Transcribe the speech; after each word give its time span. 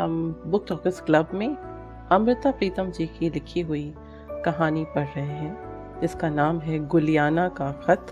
हम 0.00 0.42
book 0.46 0.64
talkers 0.68 1.00
club 1.00 1.28
में 1.34 1.56
अमृता 2.12 2.50
प्रीतम 2.50 2.90
जी 2.90 3.06
की 3.06 3.30
लिखी 3.30 3.60
हुई 3.60 3.94
कहानी 4.44 4.84
पढ़ 4.84 5.06
रहे 5.06 5.24
हैं। 5.24 5.70
जिसका 6.00 6.28
नाम 6.28 6.58
है 6.58 6.86
गुलियाना 6.86 7.48
का 7.48 7.72
खत 7.72 8.06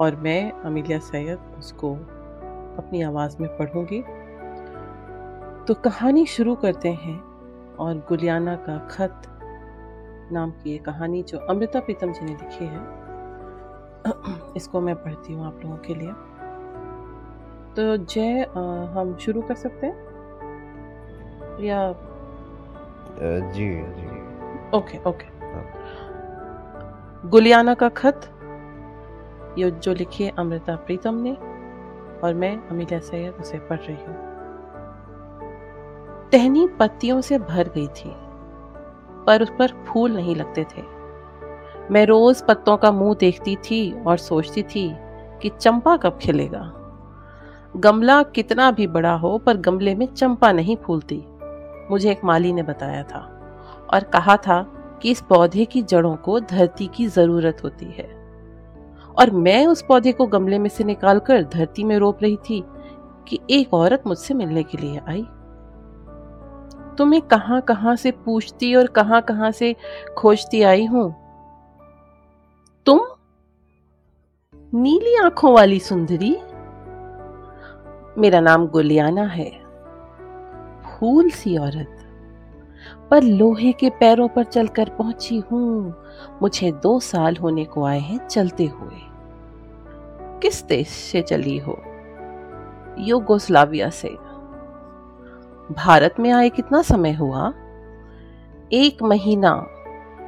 और 0.00 0.16
मैं 0.16 0.52
अमीलिया 0.52 0.98
सैयद 0.98 1.38
उसको 1.58 1.94
अपनी 2.78 3.02
आवाज़ 3.02 3.36
में 3.40 3.56
पढ़ूँगी। 3.56 4.02
तो 5.64 5.74
कहानी 5.74 6.26
शुरू 6.26 6.54
करते 6.54 6.92
हैं 6.92 7.24
और 7.76 7.94
गुलियाना 8.08 8.56
का 8.56 8.78
खत 8.78 9.22
नाम 10.32 10.50
की 10.50 10.70
ये 10.70 10.78
कहानी 10.78 11.22
जो 11.22 11.38
अमृता 11.38 11.80
प्रीतम 11.80 12.12
जी 12.12 12.24
ने 12.24 12.32
लिखी 12.32 12.64
है। 12.64 12.80
इसको 14.56 14.80
मैं 14.80 14.96
पढ़ती 14.96 15.32
हूँ 15.32 15.46
आप 15.46 15.60
लोगों 15.64 15.76
के 15.76 15.94
लिए। 15.94 16.12
तो 17.76 18.04
जय 18.04 18.40
हम 18.94 19.16
शुरू 19.20 19.42
कर 19.42 19.54
सकते 19.54 19.86
हैं? 19.86 20.11
या 21.60 21.94
जी 23.54 23.68
जी। 23.70 24.06
ओके 24.76 24.98
ओके 25.08 25.30
गुलियाना 27.28 27.74
का 27.74 27.88
खत 27.88 28.28
ये 29.58 29.70
जो 29.70 29.94
लिखी 29.94 30.24
है 30.24 30.32
अमृता 30.38 30.76
प्रीतम 30.76 31.14
ने 31.22 31.32
और 32.24 32.34
मैं 32.34 32.56
अमीला 32.68 32.98
सैयद 33.00 33.34
उसे 33.34 33.58
पढ़ 33.58 33.78
रही 33.78 33.96
हूँ। 33.96 34.14
टहनी 36.32 36.66
पत्तियों 36.80 37.20
से 37.20 37.38
भर 37.38 37.68
गई 37.68 37.86
थी 37.86 38.12
पर 39.26 39.42
उस 39.42 39.50
पर 39.58 39.72
फूल 39.86 40.12
नहीं 40.12 40.36
लगते 40.36 40.64
थे। 40.64 40.82
मैं 41.90 42.04
रोज 42.06 42.42
पत्तों 42.42 42.76
का 42.76 42.92
मुँह 42.92 43.14
देखती 43.14 43.56
थी 43.56 43.80
और 44.02 44.16
सोचती 44.18 44.62
थी 44.64 44.88
कि 45.42 45.48
चंपा 45.50 45.96
कब 45.96 46.18
खिलेगा। 46.22 46.72
गमला 47.76 48.22
कितना 48.22 48.70
भी 48.70 48.86
बड़ा 48.86 49.14
हो 49.14 49.36
पर 49.38 49.56
गमले 49.56 49.94
में 49.94 50.06
चंपा 50.06 50.52
नहीं 50.52 50.76
फूलती। 50.76 51.24
मुझे 51.92 52.10
एक 52.10 52.24
माली 52.24 52.52
ने 52.52 52.62
बताया 52.62 53.02
था 53.02 53.20
और 53.94 54.04
कहा 54.04 54.36
था 54.36 54.62
कि 55.02 55.10
इस 55.10 55.20
पौधे 55.20 55.64
की 55.64 55.82
जड़ों 55.82 56.16
को 56.16 56.40
धरती 56.40 56.86
की 56.86 57.06
ज़रूरत 57.06 57.64
होती 57.64 57.86
है। 57.86 58.22
और 59.18 59.30
मैं 59.30 59.66
उस 59.66 59.82
पौधे 59.82 60.12
को 60.12 60.26
गमले 60.26 60.58
में 60.58 60.68
से 60.68 60.84
निकालकर 60.84 61.42
धरती 61.42 61.84
में 61.84 61.98
रोप 61.98 62.22
रही 62.22 62.36
थी 62.36 62.64
कि 63.28 63.40
एक 63.50 63.74
औरत 63.74 64.02
मुझसे 64.06 64.34
मिलने 64.34 64.62
के 64.62 64.78
लिए 64.78 65.00
आई। 65.08 65.22
तुम्हें 66.98 67.22
कहाँ 67.22 67.60
कहाँ 67.60 67.96
से 67.96 68.10
पूछती 68.10 68.74
और 68.74 68.86
कहाँ 68.86 69.22
कहाँ 69.22 69.50
से 69.50 69.76
खोजती 70.18 70.62
आई 70.62 70.84
हूँ? 70.84 71.14
तुम? 72.86 73.00
नीली 74.74 75.24
आँखों 75.24 75.54
वाली 75.54 75.80
सुंदरी? 75.80 76.36
मेरा 78.18 78.40
नाम 78.40 78.66
गुलियाना 78.66 79.22
है। 79.22 79.61
फूल 81.02 81.30
सी 81.30 81.56
औरत। 81.56 81.98
पर 83.10 83.22
लोहे 83.22 83.72
के 83.72 83.90
पैरों 83.90 84.28
पर 84.28 84.44
चलकर 84.44 84.88
पहुँची 84.88 85.38
हूँ। 85.38 85.94
मुझे 86.42 86.72
दो 86.72 87.00
साल 87.00 87.36
होने 87.36 87.64
को 87.64 87.84
आए 87.84 88.00
हैं 88.00 88.26
चलते 88.26 88.66
हुए। 88.66 88.98
किस 90.42 90.64
देश 90.64 90.88
से 90.88 91.22
चली 91.22 91.58
हो? 91.58 91.82
योगोस्लाविया 92.98 93.90
से। 93.90 94.08
भारत 95.74 96.14
में 96.20 96.30
आए 96.30 96.48
कितना 96.48 96.82
समय 96.82 97.12
हुआ? 97.12 97.52
एक 98.72 99.02
महीना। 99.02 99.66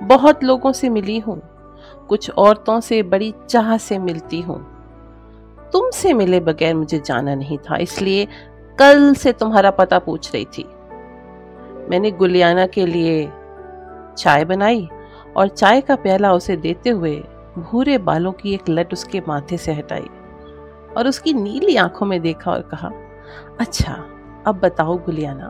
बहुत 0.03 0.45
लोगों 0.45 0.73
से 0.73 0.89
मिली 0.89 1.19
हूँ। 1.19 1.43
कुछ 2.09 2.31
औरतों 2.31 2.81
से 2.81 3.03
बड़ी 3.03 3.35
चाह 3.49 3.77
से 3.77 3.99
मिलती 3.99 4.41
हूँ। 4.41 4.59
तुमसे 5.73 6.13
मिले 6.13 6.41
बगैर 6.41 6.75
मुझे 6.75 6.99
जाना 6.99 7.35
नहीं 7.35 7.59
था, 7.59 7.77
इसलिए 7.77 8.29
कल 8.79 9.15
से 9.15 9.33
तुम्हारा 9.33 9.71
पता 9.71 9.99
पूछ 9.99 10.33
रही 10.35 10.45
थी। 10.45 10.65
मैंने 11.91 12.11
गुलियाना 12.11 12.67
के 12.67 12.87
लिए 12.87 13.29
चाय 14.19 14.45
बनाई 14.45 14.89
और 15.37 15.49
चाय 15.49 15.81
का 15.81 15.97
प्याला 15.97 16.33
उसे 16.33 16.57
देते 16.57 16.91
हुए 16.91 17.17
भूरे 17.59 17.99
बालों 17.99 18.33
की 18.33 18.55
एक 18.55 18.69
लट 18.69 18.93
उसके 18.93 19.21
माथे 19.29 19.57
से 19.57 19.73
हटाई 19.73 20.09
और 20.97 21.09
उसकी 21.09 21.35
नीली 21.35 21.77
आँखों 21.77 22.07
में 22.07 22.21
देखा 22.21 22.51
और 22.51 22.61
कहा 22.61 22.91
अच्छा 23.61 23.93
अब 24.47 24.61
बताओ 24.63 24.99
गुलियाना, 24.99 25.49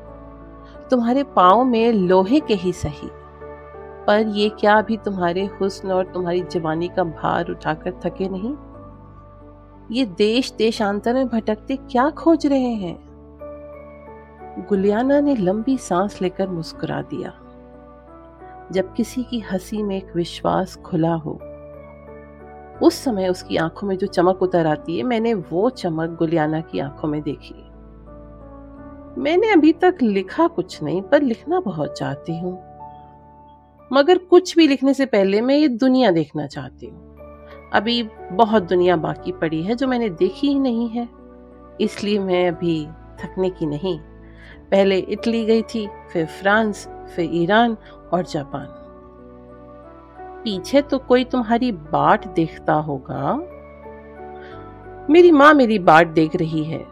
तुम्हारे 0.91 1.23
पाओ 1.23 1.65
में 1.65 1.93
लोहे 1.93 2.41
के 2.41 2.55
ही 2.55 2.73
सही, 2.73 3.09
पर 4.07 4.27
ये 4.27 4.49
क्या 4.49 4.75
अभी 4.75 4.97
तुम्हारे 4.97 5.45
हुस्न 5.61 5.93
और 5.93 6.07
तुम्हारी 6.07 6.41
जवानी 6.43 6.89
का 6.89 7.05
भार 7.05 7.51
उठाकर 7.51 8.01
थके 8.05 8.29
नहीं? 8.29 8.55
ये 9.91 10.05
देश 10.07 10.53
देशांतर 10.59 11.15
में 11.15 11.29
भटकते 11.29 11.77
क्या 11.77 12.11
खोज 12.11 12.47
रहे 12.47 12.73
हैं? 12.75 13.04
गुलियाना 14.59 15.21
ने 15.21 15.35
लंबी 15.35 15.79
सांस 15.79 16.23
लेकर 16.23 16.49
मुस्कुरा 16.49 17.03
दिया। 17.03 17.33
जब 18.73 18.95
किसी 18.95 19.23
की 19.23 19.41
हँसी 19.41 19.83
में 19.83 19.97
एक 19.97 20.17
विश्वास 20.17 20.77
खुला 20.77 21.15
हो, 21.15 21.41
उस 22.83 22.95
समय 22.95 23.29
उसकी 23.29 23.57
आँखों 23.57 23.89
में 23.89 23.99
जो 23.99 24.07
चमक 24.07 24.43
उतर 24.43 24.67
आती 24.67 24.97
है, 24.97 25.03
मैंने 25.03 25.35
वो 25.35 25.71
चमक 25.71 26.11
गुलियाना 26.11 26.61
की 26.61 26.79
आँखों 26.79 27.09
में 27.09 27.23
देखी। 27.23 27.55
मैंने 29.21 29.53
अभी 29.53 29.73
तक 29.73 29.99
लिखा 30.03 30.47
कुछ 30.47 30.83
नहीं, 30.83 31.03
पर 31.03 31.23
लिखना 31.23 31.61
बहुत 31.61 31.93
चाहती 31.93 32.39
हूँ। 32.39 32.53
मगर 33.93 34.19
कुछ 34.19 34.57
भी 34.57 34.69
लिखने 34.69 34.95
से 34.95 35.07
पहले 35.07 35.41
मैं 35.41 35.57
ये 35.57 35.69
दुनिया 35.69 36.11
देखना 36.11 36.47
चाहती 36.47 36.87
हूँ। 36.87 37.17
अभी 37.73 38.03
बहुत 38.33 38.63
दुनिया 38.63 38.97
बाकी 38.97 39.33
पड़ी 39.33 39.63
है 39.63 39.75
जो 39.75 39.89
मैंने 39.89 40.09
देखी 40.09 40.49
ही 40.49 40.59
नहीं 40.61 40.89
है, 40.89 41.09
इसलिए 41.81 42.19
मैं 42.19 42.49
अभी 42.49 42.87
थकने 43.21 43.51
की 43.51 43.67
नहीं। 43.67 44.01
पहले 44.75 44.99
इटली 44.99 45.45
गई 45.45 45.63
थी, 45.63 45.89
फिर 46.13 46.27
फ्रांस, 46.27 46.89
फिर 46.89 47.31
ईरान 47.33 47.77
और 48.13 48.25
जापान। 48.25 48.67
पीछे 50.45 50.83
तो 50.83 50.99
कोई 50.99 51.25
तुम्हारी 51.25 51.73
बाट 51.73 52.29
देखता 52.29 52.75
होगा। 52.75 53.35
मेरी 55.11 55.31
माँ 55.31 55.55
मेरी 55.55 55.79
बाट 55.79 56.07
देख 56.07 56.37
रही 56.37 56.65
है। 56.65 56.87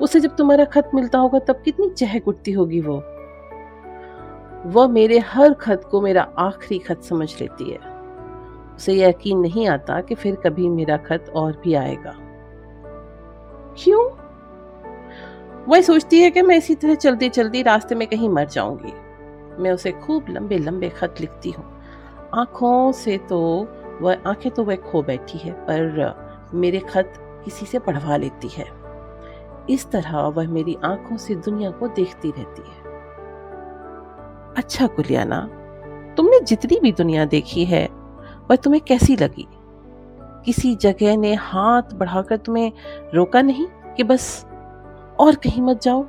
उसे 0.00 0.20
जब 0.20 0.36
तुम्हारा 0.36 0.64
खत 0.64 0.90
मिलता 0.94 1.18
होगा, 1.18 1.38
तब 1.38 1.62
कितनी 1.64 1.90
चहक 1.90 2.28
उठती 2.28 2.52
होगी 2.52 2.80
वो। 2.80 3.02
वह 4.66 4.88
मेरे 4.88 5.18
हर 5.18 5.52
खत 5.52 5.88
को 5.90 6.00
मेरा 6.00 6.22
आखिरी 6.38 6.78
खत 6.78 7.02
समझ 7.02 7.42
लेती 7.42 7.70
है। 7.70 7.78
उसे 8.76 8.94
यकीन 8.94 9.38
नहीं 9.38 9.68
आता 9.68 10.00
कि 10.00 10.14
फिर 10.14 10.34
कभी 10.34 10.68
मेरा 10.68 10.96
खत 10.96 11.32
और 11.36 11.60
भी 11.64 11.74
आएगा। 11.74 12.14
क्यों? 13.84 14.19
वह 15.68 15.80
सोचती 15.80 16.20
है 16.20 16.30
कि 16.30 16.42
मैं 16.42 16.56
इसी 16.56 16.74
तरह 16.74 16.94
चलती 16.94 17.28
चलती 17.28 17.62
रास्ते 17.62 17.94
में 17.94 18.08
कहीं 18.08 18.28
मर 18.28 18.44
जाऊँगी। 18.44 18.92
मैं 19.62 19.70
उसे 19.70 19.92
खूब 19.92 20.26
लंबे 20.30 20.58
लंबे 20.58 20.88
खत 20.88 21.14
लिखती 21.20 21.50
हूँ। 21.50 21.64
आँखों 22.34 22.92
से 22.92 23.18
तो 23.18 23.68
वह, 24.00 24.18
आँखें 24.26 24.52
तो 24.52 24.64
वह 24.64 24.76
खो 24.76 25.02
बैठी 25.02 25.38
है, 25.38 25.52
पर 25.52 26.50
मेरे 26.54 26.78
खत 26.78 27.14
किसी 27.44 27.66
से 27.66 27.78
पढ़वा 27.78 28.16
लेती 28.16 28.48
है। 28.48 28.66
इस 29.70 29.90
तरह 29.90 30.18
वह 30.18 30.48
मेरी 30.48 30.76
आँखों 30.84 31.16
से 31.16 31.34
दुनिया 31.34 31.70
को 31.70 31.88
देखती 31.88 32.30
रहती 32.30 32.62
है। 32.62 32.80
अच्छा 34.56 34.86
कुलियाना, 34.86 35.40
तुमने 36.16 36.40
जितनी 36.40 36.80
भी 36.80 36.92
दुनिया 36.92 37.24
देखी 37.24 37.64
है, 37.64 37.86
वह 38.50 38.56
तुम्हें 38.56 38.82
कैसी 38.86 39.16
लगी? 39.16 39.48
किसी 40.44 40.74
जगह 40.74 41.16
ने 41.16 41.34
हाथ 41.34 41.82
बढ़ाकर 41.94 42.36
तुम्हें 42.36 42.72
रोका 43.14 43.42
नहीं 43.42 43.66
कि 43.96 44.02
बस 44.02 44.46
और 45.20 45.34
कहीं 45.34 45.62
मत 45.62 45.80
जाओ। 45.82 46.04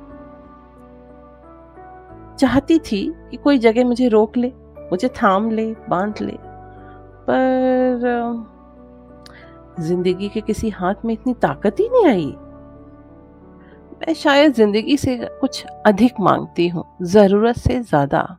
चाहती 2.38 2.78
थी 2.78 3.02
कि 3.30 3.36
कोई 3.36 3.58
जगह 3.58 3.84
मुझे 3.84 4.08
रोक 4.08 4.36
ले, 4.36 4.52
मुझे 4.92 5.08
थाम 5.08 5.50
ले, 5.50 5.66
बाँध 5.88 6.20
ले, 6.22 6.36
पर 7.28 8.50
ज़िंदगी 9.80 10.28
के 10.28 10.40
किसी 10.40 10.70
हाथ 10.70 11.04
में 11.04 11.12
इतनी 11.14 11.34
ताकत 11.34 11.76
ही 11.80 11.88
नहीं 11.88 12.06
आई। 12.06 12.26
मैं 13.98 14.14
शायद 14.14 14.52
ज़िंदगी 14.52 14.96
से 14.96 15.16
कुछ 15.40 15.64
अधिक 15.86 16.20
मांगती 16.20 16.68
हूँ, 16.68 16.84
ज़रूरत 17.02 17.56
से 17.56 17.80
ज़्यादा। 17.80 18.38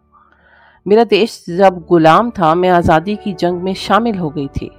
मेरा 0.86 1.04
देश 1.04 1.44
जब 1.50 1.86
गुलाम 1.90 2.30
था, 2.32 2.54
मैं 2.56 2.70
आज़ादी 2.70 3.16
की 3.16 3.34
जंग 3.34 3.62
में 3.62 3.74
शामिल 3.74 4.18
हो 4.18 4.30
गई 4.30 4.48
थी। 4.48 4.70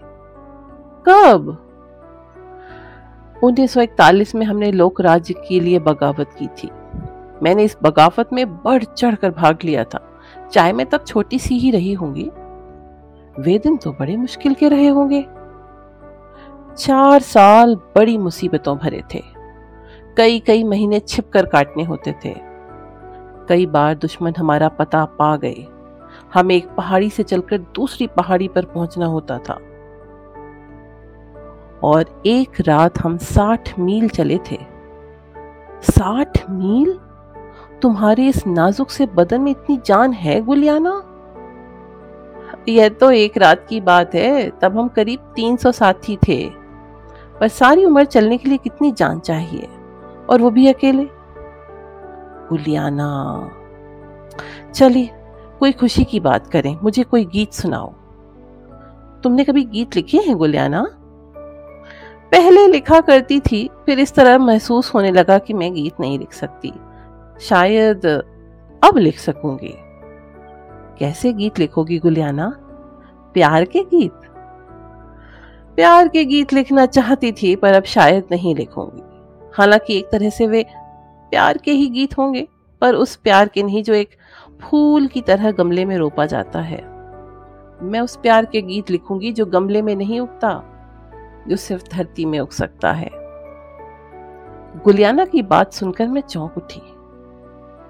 कब? 1.09 1.64
1941 3.45 4.35
में 4.35 4.47
हमने 4.47 4.73
लोक 4.73 5.01
राज्य 5.01 5.35
के 5.35 5.61
लिए 5.61 5.79
बगावत 5.79 6.31
की 6.39 6.47
थी। 6.47 6.71
मैंने 7.43 7.63
इस 7.63 7.77
बगावत 7.83 8.29
में 8.33 8.57
बढ़ 8.57 8.85
चढ़ 8.85 9.15
कर 9.15 9.31
भाग 9.31 9.59
लिया 9.65 9.85
था। 9.85 10.21
चाहे 10.53 10.73
मैं 10.73 10.87
तब 10.87 11.05
छोटी 11.07 11.39
सी 11.39 11.59
ही 11.59 11.71
रही 11.71 11.93
होंगी। 11.93 12.31
वे 13.39 13.59
दिन 13.59 13.77
तो 13.77 13.93
बड़े 13.93 14.17
मुश्किल 14.17 14.55
के 14.55 14.69
रहे 14.69 14.89
होंगे। 14.89 15.23
चार 16.79 17.21
साल 17.21 17.75
बड़ी 17.75 18.19
मुसीबतों 18.19 18.79
भरे 18.79 19.03
थे। 19.15 19.23
कई 20.17 20.39
कई 20.39 20.65
महीने 20.65 21.01
छिप 21.01 21.31
कर 21.33 21.47
काटने 21.47 21.85
होते 21.85 22.15
थे। 22.25 22.35
कई 23.49 23.67
बार 23.67 23.95
दुश्मन 23.95 24.33
हमारा 24.39 24.69
पता 24.69 25.05
पा 25.05 25.37
गए। 25.37 25.67
हमें 26.35 26.55
एक 26.55 26.69
पहाड़ी 26.69 27.11
से 27.11 27.23
चलकर 27.23 27.59
दूसरी 27.59 28.07
पहाड़ी 28.07 28.49
पर 28.49 28.65
पहुँचना 28.65 29.07
होता 29.07 29.39
था। 29.39 29.59
और 31.85 32.23
एक 32.27 32.51
रात 32.61 33.01
हम 33.01 33.17
साठ 33.17 33.79
मील 33.79 34.09
चले 34.09 34.39
थे। 34.51 34.59
साठ 35.83 36.51
मील? 36.51 37.01
तुम्हारे 37.83 38.27
इस 38.27 38.47
नाजुक 38.47 38.91
से 38.91 39.07
बदन 39.07 39.41
में 39.41 39.51
इतनी 39.51 39.81
जान 39.87 40.13
है 40.13 40.41
गुलियाना? 40.41 41.03
यह 42.69 42.89
तो 42.89 43.11
एक 43.11 43.37
रात 43.37 43.67
की 43.69 43.81
बात 43.81 44.15
है, 44.15 44.51
तब 44.51 44.79
हम 44.79 44.89
करीब 44.89 45.21
तीन 45.21 45.57
सौ 45.57 45.73
साथी 45.73 46.17
थे। 46.17 46.51
पर 47.41 47.49
सारी 47.49 47.85
उम्र 47.85 48.05
चलने 48.05 48.39
के 48.39 48.49
लिए 48.49 48.59
कितनी 48.59 48.93
जान 48.93 49.19
चाहिए? 49.19 49.69
और 50.31 50.43
वो 50.43 50.51
भी 50.51 50.67
अकेले? 50.67 51.05
गुलियाना, 52.49 53.51
चलिए, 54.75 55.11
कोई 55.61 55.73
खुशी 55.73 56.05
की 56.05 56.21
बात 56.21 56.47
करें, 56.47 56.79
मुझे 56.83 57.03
कोई 57.03 57.25
गीत 57.25 57.53
सुनाओ। 57.53 57.93
तुमने 59.23 59.45
कभी 59.45 59.65
गीत 59.65 59.97
लिखे 59.97 60.19
हैं 60.19 60.37
गुलियाना? 60.37 60.87
पहले 62.35 62.67
लिखा 62.67 63.01
करती 63.01 63.41
थी, 63.41 63.71
फिर 63.87 63.99
इस 63.99 64.15
तरह 64.15 64.39
महसूस 64.39 64.95
होने 64.95 65.11
लगा 65.11 65.39
कि 65.39 65.55
मैं 65.55 65.75
गीत 65.75 65.93
नहीं 66.01 66.19
लिख 66.19 66.33
सकती। 66.33 66.73
शायद 67.41 68.07
अब 68.85 68.97
लिख 68.97 69.19
सकूँगी। 69.19 69.75
कैसे 70.99 71.33
गीत 71.33 71.59
लिखोगी 71.59 71.99
गुलियाना? 71.99 72.49
प्यार 73.35 73.65
के 73.65 73.83
गीत? 73.83 74.13
प्यार 75.77 76.09
के 76.09 76.25
गीत 76.25 76.53
लिखना 76.53 76.87
चाहती 76.87 77.33
थी, 77.33 77.57
पर 77.57 77.73
अब 77.73 77.83
शायद 77.83 78.25
नहीं 78.31 78.55
लिखूँगी। 78.55 79.03
हालाँकि 79.55 79.99
एक 79.99 80.09
तरह 80.13 80.31
से 80.31 80.47
वे 80.47 80.67
प्यार 81.31 81.59
के 81.59 81.73
ही 81.73 81.87
गीत 81.87 82.19
होंगे, 82.19 82.49
पर 82.81 82.95
उस 82.95 83.17
प्यार 83.17 83.49
के 83.49 83.63
नहीं 83.63 83.83
जो 83.83 83.95
एक 83.95 84.09
फूल 84.63 85.07
की 85.07 85.21
तरह 85.21 85.51
गमले 85.51 85.85
में 85.85 85.99
रोपा 85.99 86.27
जाता 86.27 86.61
है। 86.61 86.85
मैं 87.83 88.01
उस 88.01 88.17
प्यार 88.17 88.45
के 88.45 88.63
गीत 88.63 88.91
लिखूँगी 88.91 89.33
जो 89.33 89.47
गमले 89.47 89.83
में 89.83 89.97
नहीं 89.97 90.21
उगता। 90.21 90.71
जो 91.49 91.57
सिर्फ़ 91.57 91.85
धरती 91.93 92.25
में 92.25 92.41
उग 92.41 92.51
सकता 92.51 92.93
है। 92.93 93.11
गुलियाना 94.85 95.25
की 95.25 95.43
बात 95.43 95.73
सुनकर 95.73 96.09
मैं 96.09 96.21
चौंक 96.21 96.57
उठी। 96.57 96.83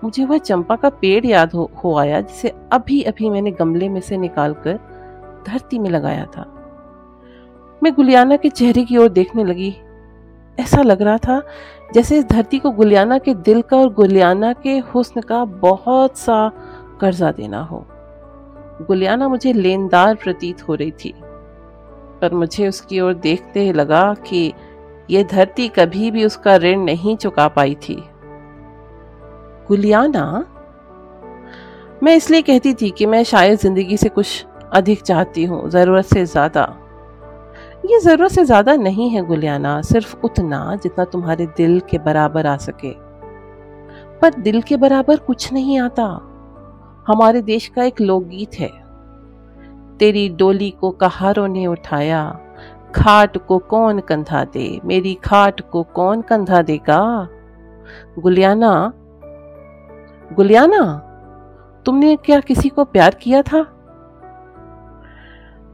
मुझे 0.04 0.24
वह 0.24 0.38
चंपा 0.38 0.76
का 0.76 0.88
पेड़ 0.88 1.26
याद 1.26 1.52
हो, 1.52 1.70
हो 1.84 1.98
आया 1.98 2.20
जिसे 2.20 2.54
अभी 2.72 3.02
अभी 3.02 3.30
मैंने 3.30 3.50
गमले 3.50 3.88
में 3.88 4.00
से 4.00 4.16
निकालकर 4.16 4.80
धरती 5.46 5.78
में 5.78 5.90
लगाया 5.90 6.24
था। 6.24 6.50
मैं 7.82 7.94
गुलियाना 7.94 8.36
के 8.36 8.48
चेहरे 8.48 8.84
की 8.84 8.96
ओर 8.96 9.08
देखने 9.08 9.44
लगी। 9.44 9.76
ऐसा 10.60 10.82
लग 10.82 11.02
रहा 11.02 11.18
था 11.18 11.42
जैसे 11.94 12.18
इस 12.18 12.24
धरती 12.24 12.58
को 12.58 12.70
गुलियाना 12.70 13.18
के 13.18 13.34
दिल 13.34 13.62
का 13.62 13.76
और 13.76 13.92
गुलियाना 13.92 14.52
के 14.52 14.78
हुस्न 14.78 15.20
का 15.20 15.44
बहुत 15.44 16.18
सा 16.18 16.52
कर्जा 17.00 17.32
देना 17.32 17.62
हो। 17.62 17.86
गुलियाना 18.82 19.28
मुझे 19.28 19.52
लेनदार 19.52 20.14
प्रतीत 20.14 20.68
हो 20.68 20.74
रही 20.74 20.90
थी। 20.90 21.14
पर 22.24 22.34
मुझे 22.34 22.68
उसकी 22.68 23.00
ओर 23.00 23.14
देखते 23.14 23.72
लगा 23.72 24.14
कि 24.14 24.52
यह 25.10 25.22
धरती 25.22 25.68
कभी 25.68 26.10
भी 26.10 26.24
उसका 26.24 26.56
ऋण 26.56 26.84
नहीं 26.84 27.16
चुका 27.16 27.48
पाई 27.48 27.74
थी। 27.74 28.04
गुलियाना? 29.68 30.44
मैं 32.02 32.16
इसलिए 32.16 32.42
कहती 32.42 32.74
थी 32.74 32.90
कि 32.90 33.06
मैं 33.06 33.24
शायद 33.24 33.58
ज़िंदगी 33.58 33.96
से 33.96 34.08
कुछ 34.08 34.46
अधिक 34.72 35.02
चाहती 35.02 35.44
हूँ, 35.44 35.70
ज़रूरत 35.70 36.04
से 36.04 36.24
ज़्यादा। 36.24 36.62
ये 37.90 38.00
ज़रूरत 38.00 38.30
से 38.30 38.44
ज़्यादा 38.44 38.76
नहीं 38.76 39.10
है 39.10 39.22
गुलियाना, 39.22 39.82
सिर्फ़ 39.82 40.16
उतना 40.24 40.78
जितना 40.82 41.04
तुम्हारे 41.04 41.46
दिल 41.46 41.80
के 41.80 41.98
बराबर 41.98 42.46
आ 42.46 42.56
सके। 42.56 42.92
पर 44.20 44.34
दिल 44.34 44.62
के 44.62 44.76
बराबर 44.76 45.16
कुछ 45.16 45.52
नहीं 45.52 45.78
आता। 45.78 46.04
हमारे 47.06 47.42
देश 47.42 47.66
का 47.68 47.84
एक 47.84 48.00
लोकगीत 48.00 48.54
है। 48.54 48.83
तेरी 49.98 50.28
डोली 50.28 50.70
को 50.70 50.90
कहारों 50.92 51.46
ने 51.48 51.66
उठाया। 51.66 52.24
खाट 52.94 53.36
को 53.38 53.58
कौन 53.60 54.00
कंधा 54.00 54.44
दे? 54.44 54.80
मेरी 54.84 55.14
खाट 55.24 55.60
को 55.70 55.82
कौन 55.94 56.22
कंधा 56.22 56.62
देगा? 56.62 57.28
गुलियाना 58.18 58.92
गुलियाना, 60.30 60.82
तुमने 61.86 62.14
क्या 62.16 62.38
किसी 62.40 62.68
को 62.68 62.84
प्यार 62.84 63.14
किया 63.14 63.42
था? 63.42 63.62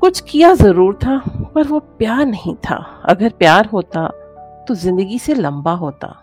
कुछ 0.03 0.21
किया 0.21 0.53
ज़रूर 0.55 0.95
था, 0.95 1.21
पर 1.55 1.67
वो 1.67 1.79
प्यार 1.79 2.25
नहीं 2.27 2.55
था। 2.65 2.77
अगर 3.05 3.31
प्यार 3.39 3.67
होता 3.67 4.07
तो 4.69 4.75
ज़िंदगी 4.75 5.19
से 5.19 5.35
लंबा 5.35 5.73
होता। 5.75 6.15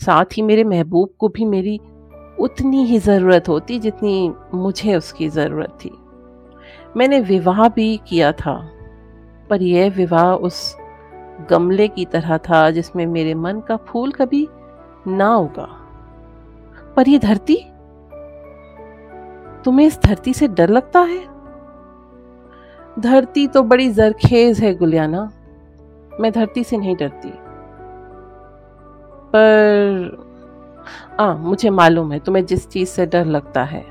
साथ 0.00 0.36
ही 0.36 0.42
मेरे 0.42 0.64
महबूब 0.64 1.08
को 1.18 1.28
भी 1.28 1.44
मेरी 1.44 1.78
उतनी 2.40 2.84
ही 2.84 2.98
ज़रूरत 2.98 3.48
होती 3.48 3.78
जितनी 3.78 4.32
मुझे 4.54 4.94
उसकी 4.96 5.28
ज़रूरत 5.28 5.78
थी। 5.84 5.90
मैंने 6.96 7.20
विवाह 7.20 7.68
भी 7.68 8.00
किया 8.08 8.32
था, 8.32 8.72
पर 9.50 9.62
यह 9.62 9.90
विवाह 9.90 10.34
उस 10.34 10.76
गमले 11.50 11.88
की 11.88 12.04
तरह 12.04 12.38
था 12.38 12.70
जिसमें 12.70 13.06
मेरे 13.06 13.34
मन 13.34 13.60
का 13.60 13.76
फूल 13.76 14.12
कभी 14.12 14.48
ना 15.06 15.26
होगा 15.26 15.68
पर 16.96 17.08
यह 17.08 17.18
धरती? 17.18 17.56
तुम्हें 19.64 19.86
इस 19.86 20.02
धरती 20.02 20.32
से 20.32 20.48
डर 20.48 20.68
लगता 20.68 21.00
है? 21.00 21.36
धरती 22.98 23.46
तो 23.46 23.62
बड़ी 23.62 23.90
जरखेज 23.90 24.60
है, 24.60 24.74
गुलियाना। 24.74 25.32
मैं 26.20 26.32
धरती 26.32 26.64
से 26.64 26.76
नहीं 26.76 26.96
डरती। 26.96 27.32
पर 29.32 30.26
आ 31.20 31.34
मुझे 31.34 31.70
मालूम 31.70 32.12
है, 32.12 32.18
तुम्हें 32.18 32.46
जिस 32.46 32.68
चीज़ 32.68 32.88
से 32.88 33.06
डर 33.06 33.24
लगता 33.24 33.64
है, 33.64 33.84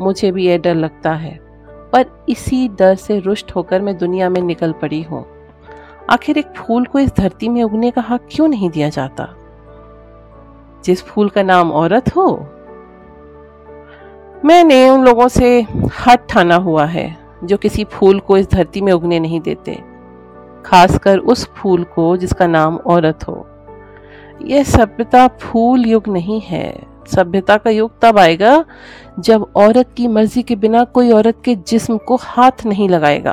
मुझे 0.00 0.32
भी 0.32 0.46
यह 0.46 0.58
डर 0.58 0.74
लगता 0.74 1.12
है। 1.12 1.41
पर 1.92 2.06
इसी 2.28 2.68
डर 2.68 2.94
से 2.94 3.18
रुष्ट 3.18 3.52
होकर 3.52 3.80
मैं 3.80 3.98
दुनिया 3.98 4.28
में 4.28 4.40
निकल 4.42 4.72
पड़ी 4.72 5.02
हूँ। 5.02 5.26
आखिर 6.10 6.38
एक 6.38 6.46
फूल 6.56 6.84
को 6.84 6.98
इस 6.98 7.16
धरती 7.16 7.48
में 7.48 7.62
उगने 7.62 7.90
का 7.90 8.00
हक 8.00 8.28
क्यों 8.32 8.48
नहीं 8.48 8.70
दिया 8.70 8.88
जाता? 8.88 9.28
जिस 10.84 11.04
फूल 11.04 11.28
का 11.28 11.42
नाम 11.42 11.72
औरत 11.72 12.16
हो। 12.16 12.46
मैंने 14.44 14.90
उन 14.90 15.04
लोगों 15.04 15.28
से 15.28 15.66
हट 16.06 16.26
ठाना 16.28 16.56
हुआ 16.56 16.84
है, 16.84 17.16
जो 17.44 17.56
किसी 17.56 17.84
फूल 17.84 18.20
को 18.20 18.36
इस 18.36 18.50
धरती 18.50 18.80
में 18.80 18.92
उगने 18.92 19.20
नहीं 19.20 19.40
देते, 19.40 19.84
खासकर 20.64 21.18
उस 21.18 21.50
फूल 21.54 21.84
को 21.84 22.16
जिसका 22.16 22.46
नाम 22.46 22.76
औरत 22.76 23.28
हो। 23.28 23.46
यह 24.42 24.62
सभ्यता 24.62 25.28
फूल 25.28 25.86
युग 25.86 26.08
नहीं 26.08 26.40
है। 26.40 26.91
सभ्यता 27.06 27.56
का 27.56 27.70
युग 27.70 27.98
तब 28.02 28.18
आएगा 28.18 28.64
जब 29.18 29.52
औरत 29.56 29.94
की 29.96 30.08
मर्ज़ी 30.08 30.42
के 30.42 30.56
बिना 30.56 30.84
कोई 30.84 31.10
औरत 31.10 31.42
के 31.44 31.54
जिस्म 31.54 31.98
को 31.98 32.16
हाथ 32.16 32.66
नहीं 32.66 32.88
लगाएगा। 32.88 33.32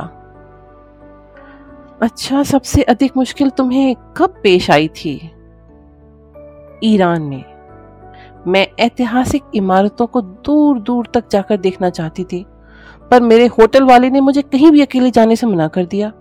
अच्छा 2.01 2.43
सबसे 2.43 2.83
अधिक 2.83 3.17
मुश्किल 3.17 3.49
तुम्हें 3.49 3.95
कब 4.17 4.33
पेश 4.43 4.71
आई 4.71 4.87
थी? 4.87 5.31
ईरान 6.83 7.21
में। 7.21 7.43
मैं 8.47 8.67
ऐतिहासिक 8.79 9.43
इमारतों 9.55 10.07
को 10.07 10.21
दूर 10.21 10.79
दूर 10.79 11.07
तक 11.13 11.23
जाकर 11.31 11.57
देखना 11.57 11.89
चाहती 11.89 12.23
थी, 12.23 12.45
पर 13.11 13.21
मेरे 13.21 13.45
होटल 13.47 13.83
वाले 13.83 14.09
ने 14.09 14.21
मुझे 14.21 14.41
कहीं 14.41 14.71
भी 14.71 14.81
अकेले 14.81 15.11
जाने 15.11 15.35
से 15.35 15.47
मना 15.47 15.67
कर 15.67 15.85
दिया। 15.85 16.11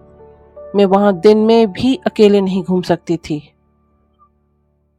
मैं 0.76 0.85
वहाँ 0.85 1.12
दिन 1.21 1.38
में 1.38 1.73
भी 1.73 1.95
अकेले 2.07 2.40
नहीं 2.40 2.62
घूम 2.62 2.83
सकती 2.83 3.17
थी। 3.17 3.52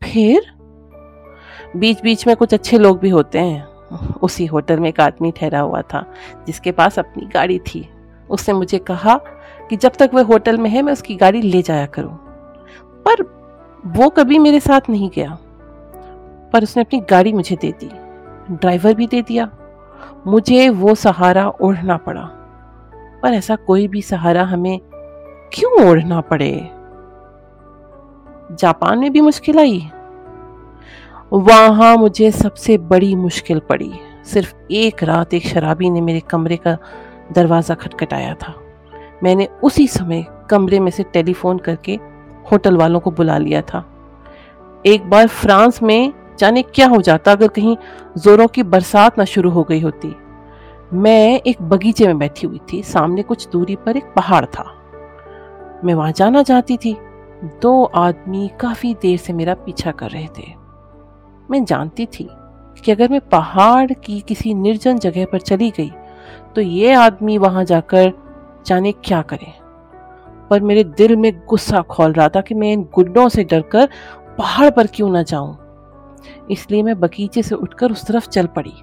फिर? 0.04 0.59
बीच 1.76 2.02
बीच 2.02 2.28
में 2.28 2.36
कुछ 2.36 2.54
अच्छे 2.54 2.78
लोग 2.78 3.00
भी 3.00 3.10
होते 3.10 3.40
हैं। 3.40 3.68
उसी 4.22 4.46
होटल 4.46 4.80
में 4.80 4.90
एक 4.90 5.00
आदमी 5.00 5.32
ठहरा 5.32 5.60
हुआ 5.60 5.82
था, 5.82 6.06
जिसके 6.48 6.72
पास 6.72 7.00
अपनी 7.00 7.26
गाड़ी 7.26 7.60
थी। 7.60 7.90
उसने 8.30 8.56
मुझे 8.56 8.78
कहा 8.78 9.18
कि 9.70 9.76
जब 9.76 9.92
तक 10.00 10.12
वह 10.14 10.24
होटल 10.24 10.58
में 10.58 10.70
है, 10.70 10.82
मैं 10.82 10.94
उसकी 10.94 11.16
गाड़ी 11.16 11.42
ले 11.42 11.62
जाया 11.62 11.86
करूँ। 11.86 12.18
पर 12.82 13.24
वो 13.86 14.10
कभी 14.10 14.40
मेरे 14.40 14.60
साथ 14.60 14.82
नहीं 14.90 15.10
गया। 15.16 15.38
पर 16.54 16.64
उसने 16.64 16.84
अपनी 16.84 17.00
गाड़ी 17.10 17.34
मुझे 17.34 17.56
दे 17.56 17.72
दी, 17.72 17.90
ड्राइवर 18.56 18.94
भी 18.94 19.08
दे 19.08 19.22
दिया। 19.22 19.52
मुझे 20.28 20.70
वो 20.70 20.96
सहारा 20.96 21.50
ओढ़ना 21.50 21.98
पड़ा। 21.98 22.30
पर 23.24 23.34
ऐसा 23.34 23.56
कोई 23.56 23.88
भी 23.88 24.02
सहारा 24.02 24.44
हमें 24.44 24.80
क्यों 25.54 25.90
ओढ़ना 25.90 26.22
पड़े? 26.22 26.70
जापान 28.56 29.00
में 29.00 29.12
भी 29.12 29.22
मुश्किल 29.22 29.60
आई। 29.60 29.92
वहाँ 31.34 31.98
मुझे 31.98 32.32
सबसे 32.32 32.78
बड़ी 32.78 33.16
मुश्किल 33.16 33.60
पड़ी। 33.60 33.92
सिर्फ़ 34.26 34.56
एक 34.72 35.04
रात 35.04 35.34
एक 35.34 35.48
शराबी 35.48 35.90
ने 35.90 36.02
मेरे 36.02 36.20
कमरे 36.20 36.58
का 36.58 36.78
दरवाज़ा 37.32 37.76
खटखटाया 37.76 38.34
था। 38.34 38.54
मैंने 39.24 39.48
उसी 39.64 39.88
समय 39.88 40.26
कमरे 40.50 40.80
में 40.80 40.92
से 40.92 41.04
टेलीफोन 41.04 41.58
करके 41.58 42.00
होटल 42.52 42.78
वालों 42.78 43.00
को 43.00 43.12
बुला 43.12 43.38
लिया 43.38 43.62
था। 43.62 43.86
एक 44.86 45.10
बार 45.10 45.28
फ्रांस 45.28 45.84
में 45.84 46.14
जाने 46.40 46.62
क्या 46.62 46.88
हो 46.88 47.02
जाता 47.02 47.32
अगर 47.32 47.48
कहीं 47.48 47.78
जोरों 48.18 48.48
की 48.48 48.64
बरसात 48.64 49.18
ना 49.18 49.26
शुरू 49.26 49.50
हो 49.50 49.64
गई 49.64 49.80
होती। 49.80 50.16
मैं 50.94 51.42
एक 51.48 51.62
बगीचे 51.62 52.08
में 52.08 52.20
बैठी 52.20 52.48
हुई 52.48 52.60
थी। 52.74 52.84
सामने 52.84 53.24
कुछ 53.24 53.50
दूरी 53.50 53.76
पर 53.76 53.98
एक 53.98 54.14
पहाड़ 54.16 54.46
था। 54.46 54.64
मैं 55.84 55.94
वहाँ 55.94 56.12
जाना 56.12 56.44
चाहती 56.44 56.78
थी। 56.78 56.98
दो 57.62 57.84
आदमी 57.84 58.50
काफ़ी 58.60 58.94
देर 58.94 59.18
से 59.18 59.34
मेरा 59.34 59.54
पीछा 59.54 59.92
कर 59.92 60.10
रहे 60.10 60.28
थे। 60.28 60.59
मैं 61.52 61.66
जानती 61.66 62.06
थी 62.06 62.30
कि 62.86 62.92
अगर 62.92 63.10
मैं 63.10 63.22
पहाड़ 63.22 63.94
की 63.94 64.20
किसी 64.20 64.54
निर्जन 64.54 65.00
जगह 65.00 65.26
पर 65.26 65.40
चली 65.40 65.70
गई 65.70 65.92
तो 66.56 66.62
ये 66.62 66.94
आदमी 66.94 67.38
वहाँ 67.38 67.64
जाकर 67.66 68.12
जाने 68.66 68.92
क्या 68.92 69.22
करे। 69.22 69.54
पर 70.50 70.62
मेरे 70.62 70.84
दिल 70.84 71.16
में 71.16 71.46
गुस्सा 71.46 71.82
खोल 71.82 72.14
रहा 72.14 72.30
था 72.30 72.42
कि 72.42 72.56
मैं 72.56 72.74
इन 72.74 72.90
गुड्डों 72.94 73.30
से 73.30 73.44
डरकर 73.44 73.90
पहाड़ 74.38 74.70
पर 74.70 74.88
क्यों 74.88 75.10
ना 75.10 75.24
जाऊँ। 75.24 75.58
इसलिए 76.52 76.84
मैं 76.84 77.00
बगीचे 77.00 77.44
से 77.44 77.56
उठकर 77.56 77.92
उस 77.92 78.06
तरफ़ 78.06 78.28
चल 78.28 78.46
पड़ी। 78.46 78.74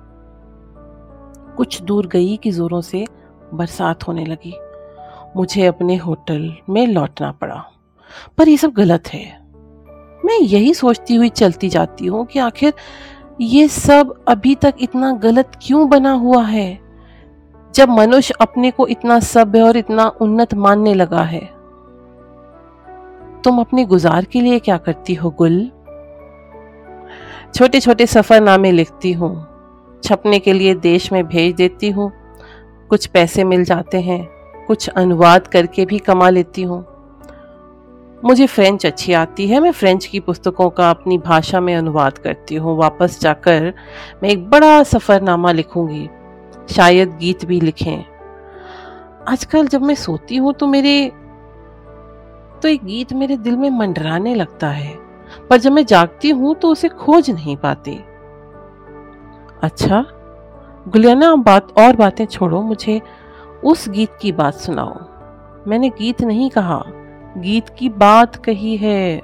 कुछ 1.56 1.82
दूर 1.82 2.06
गई 2.06 2.36
कि 2.36 2.50
जोरों 2.50 2.80
से 2.80 3.06
बरसात 3.54 4.08
होने 4.08 4.24
लगी। 4.24 4.54
मुझे 5.36 5.66
अपने 5.66 5.96
होटल 5.96 6.56
में 6.70 6.86
लौटना 6.86 7.32
पड़ा। 7.32 7.64
पर 8.38 8.48
यह 8.48 8.56
सब 8.56 8.72
गलत 8.72 9.08
है। 9.08 9.45
मैं 10.26 10.38
यही 10.38 10.72
सोचती 10.74 11.14
हुई 11.14 11.28
चलती 11.28 11.68
जाती 11.68 12.06
हूँ 12.06 12.24
कि 12.26 12.38
आखिर 12.38 12.72
ये 13.40 13.66
सब 13.68 14.14
अभी 14.28 14.54
तक 14.54 14.74
इतना 14.80 15.12
गलत 15.12 15.52
क्यों 15.62 15.88
बना 15.88 16.12
हुआ 16.12 16.42
है? 16.42 16.78
जब 17.74 17.88
मनुष्य 17.88 18.34
अपने 18.40 18.70
को 18.70 18.86
इतना 18.86 19.18
सभ्य 19.20 19.60
और 19.60 19.76
इतना 19.76 20.06
उन्नत 20.20 20.54
मानने 20.54 20.94
लगा 20.94 21.22
है, 21.22 21.40
तुम 23.44 23.58
अपने 23.60 23.84
गुजार 23.84 24.24
के 24.24 24.40
लिए 24.40 24.58
क्या 24.58 24.76
करती 24.76 25.14
हो 25.14 25.30
गुल? 25.30 25.58
छोटे 27.54 27.80
छोटे 27.80 28.06
सफरनामे 28.06 28.72
लिखती 28.72 29.12
हूँ, 29.12 29.46
छपने 30.04 30.38
के 30.38 30.52
लिए 30.52 30.74
देश 30.74 31.10
में 31.12 31.22
भेज 31.26 31.54
देती 31.54 31.90
हूँ, 31.90 32.10
कुछ 32.90 33.06
पैसे 33.06 33.44
मिल 33.44 33.64
जाते 33.64 34.00
हैं, 34.00 34.26
कुछ 34.66 34.88
अनुवाद 34.88 35.46
करके 35.46 35.84
भी 35.84 35.98
कमा 35.98 36.30
लेती 36.30 36.62
हूँ। 36.62 36.84
मुझे 38.16 38.46
फ्रेंच 38.46 38.84
अच्छी 38.86 39.12
आती 39.12 39.46
है, 39.48 39.58
मैं 39.60 39.70
फ्रेंच 39.70 40.06
की 40.06 40.20
पुस्तकों 40.20 40.68
का 40.70 40.90
अपनी 40.90 41.18
भाषा 41.18 41.60
में 41.60 41.74
अनुवाद 41.76 42.18
करती 42.18 42.54
हूँ। 42.54 42.76
वापस 42.78 43.20
जाकर 43.20 43.72
मैं 44.22 44.30
एक 44.30 44.48
बड़ा 44.50 44.82
सफ़रनामा 44.82 45.52
लिखूँगी, 45.52 46.08
शायद 46.70 47.16
गीत 47.18 47.44
भी 47.44 47.60
लिखें। 47.60 48.04
आजकल 49.28 49.66
जब 49.66 49.82
मैं 49.82 49.94
सोती 49.94 50.36
हूँ 50.36 50.52
तो 50.52 50.66
मेरे 50.66 51.12
तो 52.62 52.68
एक 52.68 52.84
गीत 52.84 53.12
मेरे 53.12 53.36
दिल 53.36 53.56
में 53.56 53.70
मंडराने 53.70 54.34
लगता 54.34 54.68
है, 54.68 54.94
पर 55.50 55.56
जब 55.56 55.72
मैं 55.72 55.84
जागती 55.86 56.30
हूँ 56.30 56.54
तो 56.54 56.68
उसे 56.68 56.88
खोज 56.88 57.30
नहीं 57.30 57.56
पाती। 57.56 57.98
अच्छा 59.62 60.04
गुलियाना, 60.86 61.34
बात, 61.36 61.72
और 61.78 61.96
बातें 61.96 62.24
छोड़ो, 62.26 62.60
मुझे 62.62 63.00
उस 63.64 63.88
गीत 63.88 64.18
की 64.20 64.32
बात 64.32 64.54
सुनाओ। 64.54 65.68
मैंने 65.68 65.88
गीत 65.90 66.22
नहीं 66.22 66.50
कहा। 66.50 66.82
गीत 67.36 67.68
की 67.68 67.88
बात 67.88 68.36
कही 68.36 68.76
है। 68.76 69.22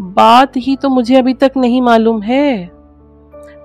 बात 0.00 0.52
ही 0.56 0.76
तो 0.76 0.88
मुझे 0.88 1.16
अभी 1.16 1.34
तक 1.34 1.52
नहीं 1.56 1.82
मालूम 1.82 2.22
है। 2.22 2.70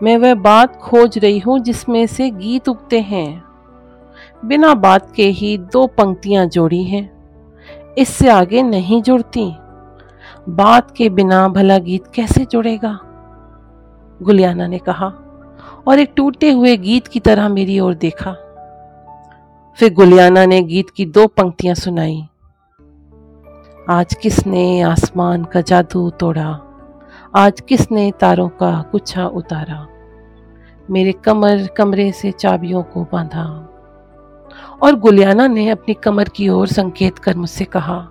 मैं 0.04 0.18
वह 0.18 0.34
बात 0.34 0.76
खोज 0.76 1.18
रही 1.18 1.40
हूँ 1.40 1.60
जिसमें 1.60 2.08
से 2.08 2.30
गीत 2.30 2.70
उगते 2.70 3.00
हैं। 3.00 3.44
बिना 4.46 4.74
बात 4.74 5.12
के 5.16 5.26
ही 5.26 5.58
दो 5.58 5.88
पंक्तियाँ 5.88 6.46
जोड़ी 6.46 6.84
हैं। 6.84 7.10
इससे 7.98 8.30
आगे 8.30 8.62
नहीं 8.62 9.02
जुड़ती। 9.02 9.52
बात 10.50 10.92
के 10.92 11.10
बिना 11.10 11.48
भला 11.48 11.78
गीत 11.78 12.04
कैसे 12.14 12.46
जुड़ेगा? 12.46 13.00
गुलियाना 14.24 14.68
ने 14.68 14.78
कहा, 14.78 15.08
और 15.88 16.00
एक 16.00 16.14
टूटे 16.16 16.52
हुए 16.52 16.78
गीत 16.78 17.08
की 17.08 17.20
तरह 17.20 17.50
मेरी 17.50 17.80
ओर 17.80 17.94
देखा। 17.94 18.32
फिर 19.78 19.94
गुलियाना 19.94 20.46
ने 20.46 20.62
गीत 20.62 20.90
की 20.90 21.06
दो 21.06 21.28
पंक्तियाँ 21.28 21.76
सुनाई। 21.76 22.24
आज 23.90 24.14
किसने 24.14 24.82
आसमान 24.82 25.44
का 25.44 25.62
जादू 25.62 26.10
तोड़ा? 26.10 26.60
आज 27.36 27.62
किसने 27.62 28.14
तारों 28.20 28.50
का 28.50 28.86
गुच्छा 28.92 29.28
उतारा? 29.28 29.88
मेरे 30.92 31.12
कमर 31.12 31.68
कमरे 31.68 32.12
से 32.12 32.32
चाबियों 32.32 32.84
को 32.84 33.04
बांधा। 33.04 33.44
और 34.84 34.96
गुलियाना 34.96 35.48
ने 35.48 35.70
अपनी 35.70 35.94
कमर 35.94 36.30
की 36.30 36.50
ओर 36.50 36.68
संकेत 36.68 37.18
कर 37.18 37.36
मुझसे 37.36 37.66
कहा, 37.66 38.08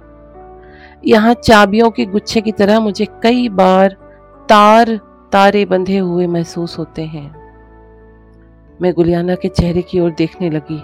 यहाँ 1.06 1.34
चाबियों 1.34 1.90
के 1.90 2.04
गुच्छे 2.04 2.40
की 2.40 2.52
तरह 2.52 2.80
मुझे 2.80 3.06
कई 3.22 3.48
बार 3.48 3.96
तार, 4.48 5.00
तारे 5.32 5.64
बंधे 5.64 5.98
हुए 5.98 6.26
महसूस 6.26 6.78
होते 6.78 7.04
हैं। 7.04 7.36
मैं 8.82 8.92
गुलियाना 8.92 9.34
के 9.34 9.48
चेहरे 9.48 9.82
की 9.82 10.00
ओर 10.00 10.10
देखने 10.10 10.50
लगी। 10.50 10.82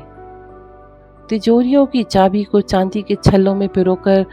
तिजोरियों 1.28 1.86
की 1.86 2.02
चाबी 2.02 2.44
को 2.44 2.60
चांदी 2.60 3.02
के 3.02 3.14
छल्लों 3.14 3.54
में 3.54 3.68
पिरोकर 3.68 4.26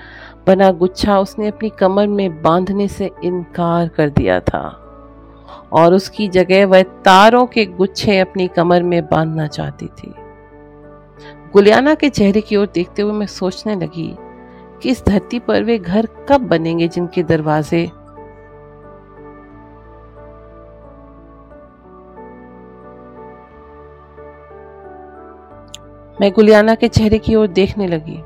बना 0.49 0.71
गुच्छा 0.71 1.19
उसने 1.19 1.47
अपनी 1.47 1.69
कमर 1.69 2.07
में 2.07 2.41
बांधने 2.41 2.87
से 2.87 3.11
इनकार 3.23 3.87
कर 3.87 4.09
दिया 4.09 4.39
था। 4.39 4.61
और 5.73 5.93
उसकी 5.93 6.27
जगह 6.27 6.65
वह 6.65 6.81
तारों 6.81 7.45
के 7.45 7.65
गुच्छे 7.65 8.17
अपनी 8.19 8.47
कमर 8.47 8.83
में 8.83 9.05
बांधना 9.05 9.47
चाहती 9.47 9.87
थी। 9.87 10.13
गुलियाना 11.53 11.93
के 11.95 12.09
चेहरे 12.09 12.41
की 12.41 12.55
ओर 12.55 12.65
देखते 12.73 13.01
हुए 13.01 13.11
मैं 13.11 13.27
सोचने 13.27 13.75
लगी 13.75 14.15
कि 14.81 14.89
इस 14.89 15.05
धरती 15.05 15.39
पर 15.39 15.63
वे 15.63 15.77
घर 15.77 16.05
कब 16.29 16.41
बनेंगे 16.41 16.87
जिनके 16.87 17.23
दरवाजे 17.23 17.83
मैं 26.21 26.31
गुलियाना 26.31 26.75
के 26.75 26.87
चेहरे 26.87 27.17
की 27.17 27.35
ओर 27.35 27.47
देखने 27.47 27.87
लगी। 27.87 28.19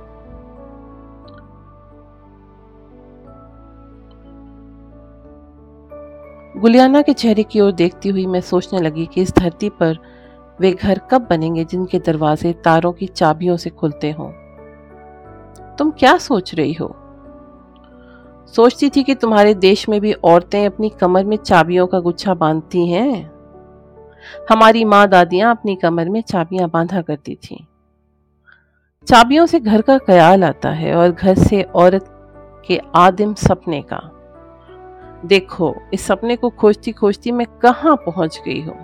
गुलियाना 6.64 7.02
के 7.02 7.14
चेहरे 7.14 7.44
की 7.44 7.60
ओर 7.60 7.72
देखती 7.72 8.10
हुई 8.10 8.26
मैं 8.26 8.42
सोचने 8.42 8.80
लगी 8.80 9.06
कि 9.06 9.22
इस 9.22 9.36
धरती 9.36 9.70
पर 9.70 9.98
वे 10.62 10.72
घर 10.72 11.00
कब 11.12 11.28
बनेंगे 11.30 11.66
जिनके 11.66 12.00
दरवाजे 12.00 12.54
तारों 12.54 12.92
की 12.92 13.08
चाबियों 13.08 13.58
से 13.58 13.70
खुलते 13.70 14.12
हों। 14.12 14.32
तुम 15.76 15.92
क्या 15.92 16.18
सोच 16.18 16.56
रही 16.56 16.74
हो? 16.74 16.96
सोचती 18.56 18.90
थी 18.90 19.04
कि 19.04 19.16
तुम्हारे 19.16 19.54
देश 19.54 19.90
में 19.90 20.02
भी 20.02 20.14
औरतें 20.14 20.66
अपनी 20.66 20.90
कमर 20.90 21.24
में 21.24 21.38
चाबियों 21.38 21.88
का 21.88 22.00
गुच्छा 22.00 22.34
बांधती 22.34 22.88
हैं। 22.88 23.32
हमारी 24.50 24.86
माँ 24.86 25.08
दादियाँ 25.08 25.52
अपनी 25.52 25.76
कमर 25.76 26.10
में 26.10 26.22
चाबियाँ 26.22 26.70
बांधा 26.70 27.02
करती 27.02 27.36
थीं। 27.36 27.66
चाबियों 29.08 29.46
से 29.46 29.60
घर 29.60 29.82
का 29.82 29.98
ख्याल 29.98 30.44
आता 30.44 30.70
है 30.70 30.96
और 30.96 31.12
घर 31.12 31.36
से 31.36 31.64
औरत 31.64 32.06
के 32.68 32.82
आदिम 32.96 33.34
सपने 33.34 33.82
का। 33.82 34.13
देखो, 35.26 35.76
इस 35.94 36.06
सपने 36.06 36.36
को 36.36 36.50
खोजती 36.50 36.92
खोजती 36.92 37.32
मैं 37.32 37.48
कहाँ 37.62 37.96
पहुँच 37.96 38.42
गई 38.46 38.62
हूँ। 38.62 38.78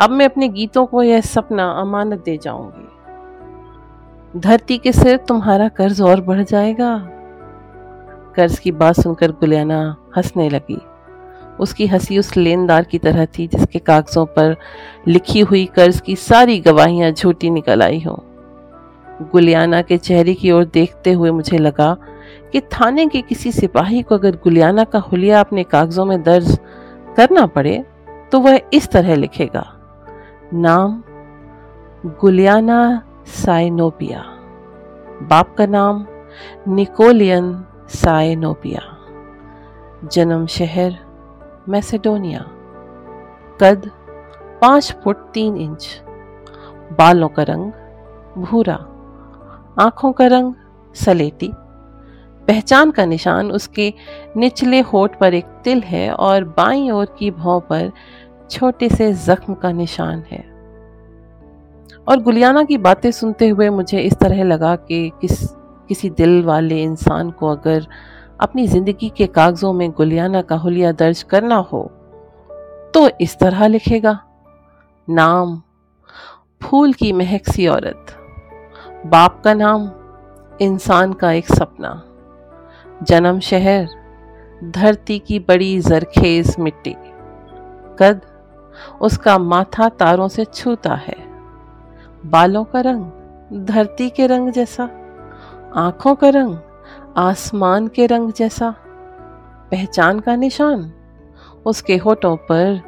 अब 0.00 0.10
मैं 0.10 0.26
अपने 0.26 0.48
गीतों 0.48 0.86
को 0.86 1.02
यह 1.02 1.20
सपना 1.20 1.70
अमानत 1.70 2.22
दे 2.24 2.36
जाऊँगी। 2.36 2.88
धरती 4.40 4.78
के 4.78 4.92
सिर 4.92 5.16
तुम्हारा 5.16 5.68
कर्ज 5.68 6.00
और 6.00 6.20
बढ़ 6.20 6.42
जाएगा। 6.42 7.08
कर्ज 8.36 8.58
की 8.58 8.72
बात 8.72 8.94
सुनकर 8.94 9.32
गुलियाना 9.32 9.96
हंसने 10.16 10.48
लगी। 10.48 10.78
उसकी 11.60 11.86
हँसी 11.86 12.18
उस 12.18 12.36
लेनदार 12.36 12.84
की 12.84 12.98
तरह 12.98 13.26
थी 13.26 13.46
जिसके 13.46 13.78
कागजों 13.78 14.26
पर 14.26 14.56
लिखी 15.08 15.40
हुई 15.40 15.64
कर्ज 15.64 16.00
की 16.00 16.16
सारी 16.16 16.58
गवाहियाँ 16.58 17.10
झूठी 17.10 17.50
निकल 17.50 17.82
आई 17.82 18.00
हों। 18.00 18.16
गुलियाना 19.32 19.82
के 19.82 19.98
चेहरे 19.98 20.34
की 20.34 20.50
ओर 20.50 20.64
देखते 20.64 21.12
हुए 21.12 21.30
मुझे 21.30 21.58
लगा 21.58 21.96
कि 22.52 22.60
थाने 22.60 23.06
के 23.06 23.20
किसी 23.22 23.52
सिपाही 23.52 24.02
को 24.02 24.14
अगर 24.14 24.36
गुलियाना 24.36 24.84
का 24.84 24.98
हुलिया 24.98 25.40
अपने 25.40 25.64
कागजों 25.64 26.04
में 26.04 26.22
दर्ज 26.22 26.58
करना 27.16 27.46
पड़े 27.46 27.84
तो 28.32 28.40
वह 28.40 28.60
इस 28.72 28.90
तरह 28.90 29.14
लिखेगा, 29.14 29.64
नाम 30.54 31.02
गुलियाना 32.20 33.02
साइनोपिया। 33.26 34.24
बाप 35.22 35.54
का 35.56 35.66
नाम 35.66 36.06
निकोलियन 36.68 37.64
साइनोपिया। 37.88 38.80
जन्म 40.08 40.46
शहर 40.46 40.98
मैसेडोनिया। 41.68 42.40
कद 43.60 43.90
पाँच 44.62 44.92
फुट 45.04 45.16
तीन 45.30 45.56
इंच। 45.56 46.02
बालों 46.98 47.28
का 47.28 47.42
रंग 47.42 47.72
भूरा। 48.38 48.74
आँखों 49.78 50.12
का 50.12 50.26
रंग 50.26 50.54
सलेटी। 50.94 51.52
पहचान 52.48 52.90
का 52.90 53.04
निशान 53.04 53.50
उसके 53.52 53.92
निचले 54.36 54.80
होठ 54.82 55.18
पर 55.18 55.34
एक 55.34 55.46
तिल 55.64 55.80
है 55.82 56.10
और 56.12 56.44
बाईं 56.56 56.90
ओर 56.90 57.14
की 57.18 57.30
भौं 57.32 57.58
पर 57.60 57.90
छोटे 58.50 58.88
से 58.88 59.12
जख्म 59.16 59.54
का 59.54 59.72
निशान 59.72 60.22
है। 60.30 60.44
और 62.08 62.22
गुलियाना 62.22 62.62
की 62.64 62.78
बातें 62.78 63.10
सुनते 63.10 63.48
हुए 63.48 63.68
मुझे 63.70 64.00
इस 64.00 64.14
तरह 64.14 64.42
लगा 64.44 64.74
कि 64.76 65.10
किस, 65.20 65.46
किसी 65.88 66.10
दिल 66.10 66.42
वाले 66.42 66.82
इंसान 66.82 67.30
को 67.30 67.48
अगर 67.48 67.86
अपनी 68.40 68.66
ज़िंदगी 68.66 69.08
के 69.08 69.26
कागज़ों 69.28 69.72
में 69.72 69.90
गुलियाना 69.90 70.42
का 70.42 70.56
हुलिया 70.56 70.92
दर्ज 70.92 71.22
करना 71.22 71.56
हो 71.72 71.82
तो 72.94 73.08
इस 73.20 73.38
तरह 73.38 73.66
लिखेगा, 73.66 74.18
नाम, 75.08 75.60
फूल 76.62 76.92
की 76.92 77.12
महक 77.12 77.48
सी 77.48 77.66
औरत, 77.66 78.16
बाप 79.06 79.40
का 79.44 79.54
नाम, 79.54 79.90
इंसान 80.60 81.12
का 81.12 81.32
एक 81.32 81.46
सपना। 81.48 82.02
जन्म 83.02 83.38
शहर, 83.40 83.88
धरती 84.64 85.18
की 85.18 85.38
बड़ी 85.38 85.80
जरखेज 85.80 86.54
मिट्टी। 86.58 86.94
कद 87.98 88.20
उसका 89.00 89.38
माथा 89.38 89.88
तारों 89.88 90.28
से 90.28 90.44
छूता 90.44 90.94
है। 90.94 91.16
बालों 92.26 92.64
का 92.64 92.80
रंग 92.80 93.64
धरती 93.66 94.10
के 94.10 94.26
रंग 94.26 94.50
जैसा, 94.50 94.84
आँखों 95.76 96.14
का 96.14 96.28
रंग 96.28 96.56
आसमान 97.16 97.88
के 97.88 98.06
रंग 98.06 98.32
जैसा। 98.32 98.74
पहचान 99.70 100.20
का 100.20 100.36
निशान, 100.36 100.92
उसके 101.66 101.96
होठों 101.96 102.36
पर 102.36 102.80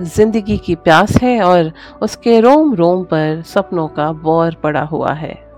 ज़िंदगी 0.00 0.56
की 0.58 0.74
प्यास 0.74 1.16
है 1.16 1.40
और 1.42 1.72
उसके 2.02 2.40
रोम 2.40 2.74
रोम 2.74 3.04
पर 3.04 3.42
सपनों 3.42 3.88
का 3.88 4.12
बौर 4.12 4.54
पड़ा 4.54 4.82
हुआ 4.82 5.12
है। 5.12 5.49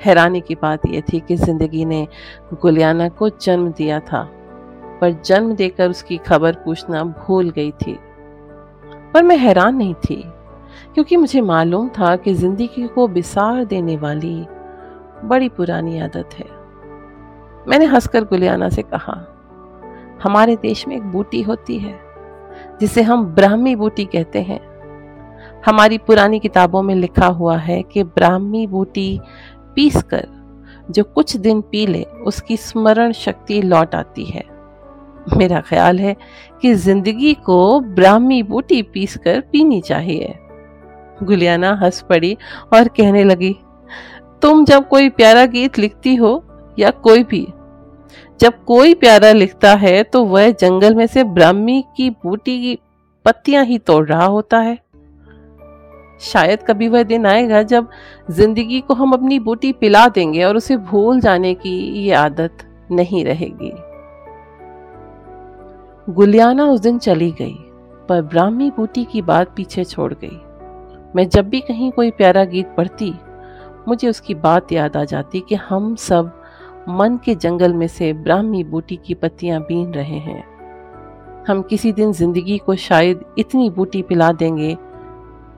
हैरानी 0.00 0.40
की 0.40 0.54
बात 0.54 0.86
यह 0.86 1.02
थी 1.02 1.20
कि 1.20 1.36
ज़िंदगी 1.36 1.84
ने 1.84 2.06
गुलियाना 2.54 3.08
को 3.08 3.28
जन्म 3.30 3.70
दिया 3.72 3.98
था, 4.02 4.22
पर 5.00 5.20
जन्म 5.24 5.54
देकर 5.54 5.90
उसकी 5.90 6.16
खबर 6.18 6.56
पूछना 6.64 7.02
भूल 7.04 7.50
गई 7.50 7.70
थी। 7.78 7.98
पर 9.14 9.22
मैं 9.22 9.36
हैरान 9.38 9.76
नहीं 9.76 9.94
थी, 10.00 10.22
क्योंकि 10.94 11.16
मुझे 11.16 11.40
मालूम 11.40 11.88
था 11.88 12.14
कि 12.16 12.34
ज़िंदगी 12.34 12.86
को 12.86 13.06
बिसार 13.08 13.64
देने 13.64 13.96
वाली 13.96 14.36
बड़ी 15.24 15.48
पुरानी 15.48 15.98
आदत 16.00 16.34
है। 16.34 16.46
मैंने 17.68 17.84
हंसकर 17.84 18.24
गुलियाना 18.24 18.68
से 18.68 18.82
कहा, 18.84 19.14
हमारे 20.22 20.56
देश 20.56 20.86
में 20.88 20.96
एक 20.96 21.02
बूटी 21.02 21.42
होती 21.42 21.78
है, 21.78 21.98
जिसे 22.80 23.02
हम 23.02 23.24
ब्राह्मी 23.34 23.74
बूटी 23.76 24.04
कहते 24.04 24.42
हैं। 24.42 24.60
हमारी 25.66 25.98
पुरानी 25.98 26.38
किताबों 26.38 26.82
में 26.82 26.94
लिखा 26.94 27.26
हुआ 27.28 27.56
है 27.58 27.82
कि 27.82 28.02
ब्राह्मी 28.04 28.66
बूटी 28.66 29.20
पीस 29.74 30.02
कर 30.04 30.26
जो 30.90 31.02
कुछ 31.04 31.36
दिन 31.38 31.60
पी 31.62 31.86
ले, 31.86 32.02
उसकी 32.02 32.56
स्मरण 32.58 33.12
शक्ति 33.14 33.60
लौट 33.62 33.94
आती 33.94 34.24
है। 34.24 34.44
मेरा 35.28 35.60
ख्याल 35.60 35.98
है 36.00 36.14
कि 36.62 36.74
ज़िंदगी 36.76 37.32
को 37.44 37.80
ब्राह्मी 37.80 38.42
बूटी 38.42 38.82
पीस 38.84 39.16
कर 39.16 39.40
पीनी 39.52 39.80
चाहिए। 39.80 40.34
गुलियाना 41.22 41.72
हंस 41.82 42.00
पड़ी 42.02 42.36
और 42.72 42.88
कहने 42.88 43.24
लगी, 43.24 43.56
तुम 44.42 44.64
जब 44.64 44.88
कोई 44.88 45.08
प्यारा 45.10 45.44
गीत 45.46 45.78
लिखती 45.78 46.14
हो 46.16 46.42
या 46.78 46.90
कोई 47.02 47.22
भी, 47.24 47.46
जब 48.40 48.64
कोई 48.64 48.94
प्यारा 48.96 49.32
लिखता 49.32 49.74
है 49.76 50.02
तो 50.04 50.24
वह 50.24 50.50
जंगल 50.52 50.94
में 50.94 51.06
से 51.06 51.24
ब्राह्मी 51.26 51.82
की 51.96 52.08
बूटी 52.12 52.60
की 52.60 52.78
पत्तियाँ 53.24 53.64
ही 53.64 53.78
तोड़ 53.80 54.06
रहा 54.08 54.24
होता 54.26 54.58
है। 54.58 54.78
शायद 56.22 56.62
कभी 56.62 56.88
वह 56.88 57.02
दिन 57.02 57.26
आएगा 57.26 57.62
जब 57.62 57.88
ज़िंदगी 58.30 58.80
को 58.80 58.94
हम 58.94 59.12
अपनी 59.12 59.38
बूटी 59.38 59.72
पिला 59.72 60.06
देंगे 60.08 60.42
और 60.44 60.56
उसे 60.56 60.76
भूल 60.76 61.20
जाने 61.20 61.54
की 61.54 61.76
ये 61.98 62.12
आदत 62.14 62.66
नहीं 62.90 63.24
रहेगी। 63.24 63.72
गुलियाना 66.08 66.64
उस 66.64 66.80
दिन 66.80 66.98
चली 66.98 67.30
गई, 67.30 67.54
पर 68.08 68.22
ब्राह्मी 68.22 68.70
बूटी 68.70 69.04
की 69.04 69.22
बात 69.22 69.54
पीछे 69.56 69.84
छोड़ 69.84 70.12
गई। 70.14 70.40
मैं 71.16 71.28
जब 71.28 71.48
भी 71.48 71.60
कहीं 71.60 71.90
कोई 71.92 72.10
प्यारा 72.10 72.44
गीत 72.44 72.74
पढ़ती, 72.76 73.12
मुझे 73.88 74.08
उसकी 74.08 74.34
बात 74.36 74.72
याद 74.72 74.96
आ 74.96 75.04
जाती 75.04 75.40
कि 75.40 75.54
हम 75.54 75.94
सब 75.96 76.32
मन 76.88 77.18
के 77.24 77.34
जंगल 77.34 77.74
में 77.74 77.86
से 77.88 78.12
ब्राह्मी 78.12 78.62
बूटी 78.64 78.96
की 78.96 79.14
पत्तियाँ 79.14 79.60
बीन 79.60 79.92
रहे 79.94 80.18
हैं। 80.18 80.42
हम 81.48 81.62
किसी 81.62 81.92
दिन 81.92 82.12
ज़िंदगी 82.12 82.58
को 82.58 82.74
शायद 82.76 83.24
इतनी 83.38 83.70
बूटी 83.70 84.02
पिला 84.02 84.30
देंगे 84.32 84.76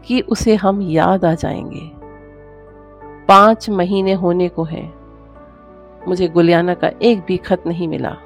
कि 0.05 0.21
उसे 0.21 0.55
हम 0.55 0.83
याद 0.83 1.25
आ 1.25 1.35
जाएँगे। 1.35 1.91
पाँच 3.27 3.71
महीने 3.71 4.13
होने 4.13 4.49
को 4.49 4.65
है। 4.65 4.93
मुझे 6.09 6.29
गुलियाना 6.29 6.75
का 6.75 6.91
एक 7.03 7.25
भी 7.29 7.37
खत 7.37 7.63
नहीं 7.67 7.89
मिला। 7.89 8.17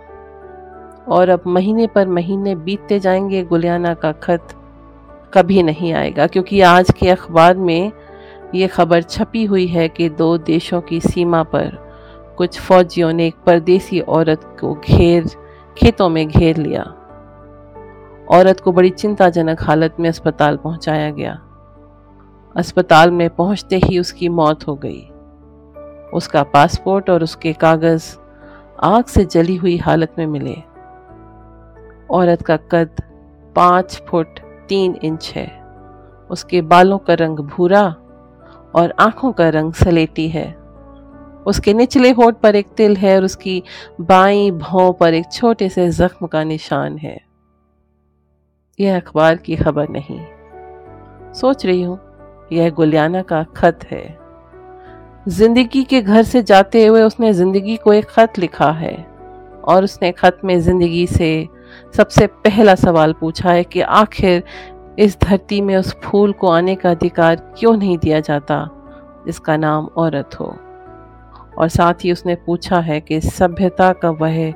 और 1.09 1.29
अब 1.29 1.41
महीने 1.47 1.87
पर 1.87 2.09
महीने 2.09 2.55
बीतते 2.55 2.99
जाएँगे, 2.99 3.45
गुलियाना 3.45 3.95
का 3.95 4.13
खत 4.13 4.49
कभी 5.35 5.63
नहीं 5.63 5.93
आएगा, 5.93 6.27
क्योंकि 6.27 6.61
आज 6.61 6.91
के 6.91 7.11
अखबार 7.11 7.57
में 7.57 7.93
ये 8.55 8.67
खबर 8.67 9.03
छपी 9.03 9.45
हुई 9.45 9.67
है 9.67 9.89
कि 9.89 10.09
दो 10.09 10.39
देशों 10.39 10.81
की 10.81 11.01
सीमा 11.01 11.43
पर 11.43 11.87
कुछ 12.37 12.61
फौजियों 12.61 13.13
ने 13.13 13.27
एक 13.27 13.35
परदेसी 13.47 14.01
औरत 14.01 14.57
को 14.61 14.75
घेर, 14.75 15.27
खेतों 15.79 16.09
में 16.09 16.29
घेर 16.29 16.57
लिया। 16.57 16.83
औरत 18.31 18.61
को 18.61 18.73
बड़ी 18.73 18.91
चिंताजनक 18.91 19.63
हालत 19.63 19.97
में 20.01 20.09
अस्पताल 20.09 20.57
पहुँचाया 20.57 21.11
गया। 21.11 21.43
अस्पताल 22.57 23.11
में 23.11 23.31
पहुँचते 23.31 23.77
ही 23.77 23.99
उसकी 23.99 24.29
मौत 24.29 24.67
हो 24.67 24.75
गई। 24.75 25.01
उसका 26.15 26.43
पासपोर्ट 26.43 27.11
और 27.11 27.23
उसके 27.23 27.53
कागज़ 27.53 28.17
आग 28.83 29.05
से 29.05 29.25
जली 29.25 29.57
हुई 29.57 29.77
हालत 29.77 30.15
में 30.19 30.27
मिले। 30.27 30.55
औरत 32.11 32.43
का 32.43 32.57
कद 32.57 33.03
पाँच 33.57 34.03
फुट 34.09 34.29
तीन 34.69 34.99
इंच 35.05 35.33
है। 35.37 35.63
उसके 36.31 36.63
बालों 36.63 36.99
का 36.99 37.15
रंग 37.15 37.39
भूरा 37.39 37.85
और 38.75 38.95
आँखों 38.99 39.33
का 39.33 39.49
रंग 39.49 39.73
सलेटी 39.73 40.29
है। 40.29 40.53
उसके 41.47 41.75
निचले 41.75 42.11
होठ 42.11 42.37
पर 42.37 42.57
एक 42.57 42.67
तिल 42.77 42.97
है 42.97 43.17
और 43.17 43.25
उसकी 43.25 43.63
बाई 44.01 44.51
भौं 44.51 44.93
पर 44.93 45.15
एक 45.15 45.33
छोटे 45.33 45.69
से 45.69 45.91
जख्म 45.91 46.27
का 46.27 46.45
निशान 46.45 46.99
है। 46.99 47.21
यह 48.81 48.97
अखबार 48.97 49.37
की 49.37 49.57
खबर 49.57 49.89
नहीं। 49.89 50.21
सोच 51.33 51.67
रही 51.67 51.83
हूँ 51.83 51.99
यह 52.53 52.71
गुलियाना 52.71 53.23
का 53.23 53.43
खत 53.43 53.79
है। 53.91 54.19
ज़िंदगी 55.29 55.85
के 55.85 56.03
घर 56.03 56.23
से 56.23 56.43
जाते 56.43 56.87
हुए 56.87 57.03
उसने 57.03 57.33
ज़िंदगी 57.33 57.77
को 57.77 57.93
एक 57.93 58.05
खत 58.05 58.39
लिखा 58.39 58.71
है 58.71 59.07
और 59.65 59.85
उसने 59.85 60.13
खत 60.13 60.39
में 60.45 60.61
ज़िंदगी 60.61 61.07
से 61.07 61.49
सबसे 61.97 62.27
पहला 62.27 62.75
सवाल 62.75 63.13
पूछा 63.13 63.51
है 63.51 63.65
कि 63.65 63.81
आखिर 63.81 64.43
इस 64.99 65.19
धरती 65.21 65.61
में 65.61 65.77
उस 65.77 65.97
फूल 66.05 66.33
को 66.33 66.49
आने 66.49 66.75
का 66.75 66.91
अधिकार 66.91 67.37
क्यों 67.37 67.77
नहीं 67.77 67.99
दिया 67.99 68.21
जाता? 68.21 68.71
जिसका 69.27 69.57
नाम 69.57 69.87
औरत 69.97 70.31
हो। 70.41 70.57
और 71.59 71.69
साथ 71.69 71.95
ही 72.05 72.13
उसने 72.13 72.35
पूछा 72.35 72.81
है 72.81 73.01
कि 73.01 73.21
सभ्यता 73.21 73.93
का 73.93 74.11
वह 74.11 74.55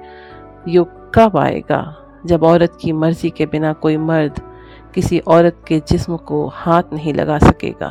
युग 0.69 1.13
कब 1.15 1.37
आएगा? 1.37 1.97
जब 2.27 2.43
औरत 2.43 2.79
की 2.81 2.93
मर्ज़ी 2.93 3.31
के 3.31 3.47
बिना 3.47 3.73
कोई 3.73 3.97
मर्द 3.97 4.41
किसी 4.95 5.19
औरत 5.19 5.57
के 5.69 5.81
जिस्म 5.89 6.17
को 6.17 6.47
हाथ 6.47 6.83
नहीं 6.93 7.15
लगा 7.15 7.39
सकेगा। 7.39 7.89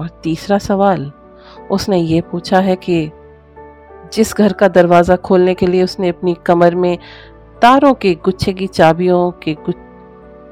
और 0.00 0.08
तीसरा 0.22 0.58
सवाल, 0.58 1.12
उसने 1.70 1.98
ये 1.98 2.20
पूछा 2.20 2.60
है 2.60 2.76
कि 2.76 3.10
जिस 4.12 4.36
घर 4.36 4.52
का 4.52 4.68
दरवाज़ा 4.68 5.16
खोलने 5.16 5.54
के 5.54 5.66
लिए 5.66 5.82
उसने 5.84 6.08
अपनी 6.08 6.34
कमर 6.46 6.74
में 6.74 6.98
तारों 7.62 7.94
के 7.94 8.14
गुच्छे 8.14 8.52
की 8.52 8.66
चाबियों 8.66 9.30
के 9.30 9.54
गुच्छ 9.54 9.78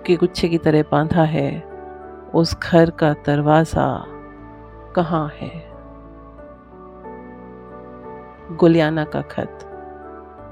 के 0.06 0.16
गुच्छे 0.16 0.48
की 0.48 0.58
तरह 0.58 0.82
बांधा 0.82 1.22
है, 1.22 1.64
उस 2.34 2.56
घर 2.62 2.90
का 2.90 3.12
दरवाज़ा 3.12 4.04
कहाँ 4.96 5.28
है? 5.28 5.52
गुलियाना 8.56 9.04
का 9.04 9.20
खत, 9.20 9.58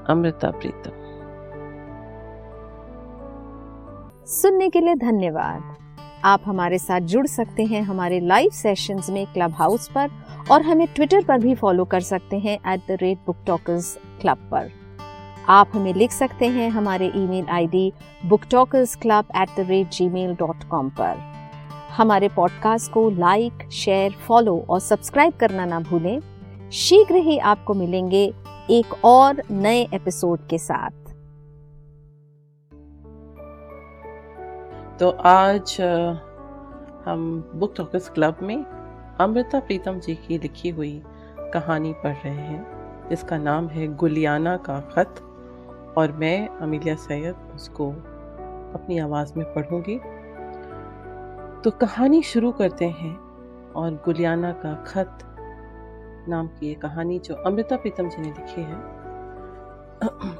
अमृता 0.09 0.51
प्रीतम। 0.51 0.96
सुनने 4.27 4.67
के 4.69 4.79
लिए 4.79 4.95
धन्यवाद। 4.95 5.75
आप 6.25 6.41
हमारे 6.45 6.77
साथ 6.77 7.01
जुड़ 7.01 7.25
सकते 7.27 7.65
हैं 7.65 7.81
हमारे 7.81 8.19
लाइव 8.19 8.49
सेशंस 8.53 9.09
में 9.09 9.25
क्लब 9.33 9.51
हाउस 9.51 9.87
पर 9.89 10.09
और 10.51 10.61
हमें 10.61 10.85
ट्विटर 10.95 11.23
पर 11.23 11.39
भी 11.39 11.55
फॉलो 11.55 11.85
कर 11.85 12.01
सकते 12.01 12.39
हैं 12.39 12.57
at 12.73 12.81
the 12.87 12.97
rate 13.01 13.17
book 13.17 13.37
talkers 13.47 13.97
club 14.21 14.37
पर। 14.51 14.69
आप 15.49 15.71
हमें 15.73 15.93
लिख 15.93 16.11
सकते 16.11 16.47
हैं 16.47 16.69
हमारे 16.69 17.11
email 17.15 17.45
ID 17.49 17.91
book 18.25 18.45
talkers 18.51 18.95
club 18.95 19.27
at 19.37 19.55
the 19.57 19.67
rate 19.69 19.91
Gmail 20.09 20.35
dot 20.35 20.63
com 20.63 20.89
पर। 20.89 21.15
हमारे 21.97 22.29
पॉडकास्ट 22.29 22.91
को 22.91 23.09
लाइक 23.09 23.69
शेयर 23.71 24.11
फॉलो 24.27 24.65
और 24.69 24.79
सब्सक्राइब 24.79 25.33
करना 25.33 25.65
ना 25.65 25.79
भूलें। 25.79 26.19
शीघ्र 26.71 27.15
ही 27.15 27.37
आपको 27.37 27.73
मिलेंगे 27.73 28.31
एक 28.69 29.05
और 29.05 29.43
नए 29.51 29.87
एपिसोड 29.93 30.47
के 30.47 30.57
साथ। 30.57 31.06
तो 34.99 35.09
आज 35.09 35.77
हम 37.05 37.51
बुक 37.55 37.73
टॉकर्स 37.77 38.09
क्लब 38.09 38.37
में 38.41 38.65
अमृता 39.19 39.59
प्रीतम 39.59 39.99
जी 39.99 40.15
की 40.15 40.37
लिखी 40.37 40.69
हुई 40.69 41.03
कहानी 41.39 41.93
पढ़ 41.93 42.13
रहे 42.13 42.33
हैं। 42.33 42.67
जिसका 43.09 43.37
नाम 43.37 43.67
है 43.67 43.95
गुलियाना 43.95 44.57
का 44.57 44.79
खत 44.79 45.15
और 45.97 46.11
मैं, 46.11 46.47
अमीलिया 46.47 46.95
सैयद, 46.95 47.35
उसको 47.55 47.91
अपनी 48.73 48.99
आवाज़ 48.99 49.33
में 49.37 49.53
पढ़ूँगी। 49.53 49.97
तो 51.61 51.71
कहानी 51.71 52.23
शुरू 52.23 52.51
करते 52.51 52.85
हैं 52.85 53.17
और 53.71 54.01
गुलियाना 54.05 54.51
का 54.51 54.73
खत 54.73 55.19
नाम 56.29 56.47
की 56.47 56.67
ये 56.67 56.73
कहानी 56.73 57.19
जो 57.19 57.35
अमृता 57.35 57.75
प्रीतम 57.75 58.09
जी 58.09 58.21
ने 58.21 58.27
लिखी 58.27 58.61
है। 58.61 58.77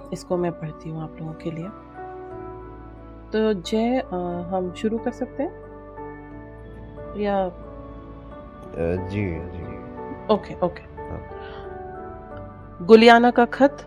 इसको 0.13 0.37
मैं 0.37 0.51
पढ़ती 0.51 0.89
हूँ 0.89 1.03
आप 1.03 1.17
लोगों 1.19 1.33
के 1.33 1.51
लिए। 1.51 1.86
तो 3.33 3.53
जय 3.53 3.97
हम 4.51 4.71
शुरू 4.77 4.97
कर 4.97 5.11
सकते 5.11 5.43
हैं? 5.43 5.51
या 7.17 7.49
जी 8.77 9.23
जी। 9.23 9.65
Okay 10.33 10.53
okay. 10.65 10.83
गुलियाना 12.85 13.31
का 13.31 13.45
खत 13.45 13.77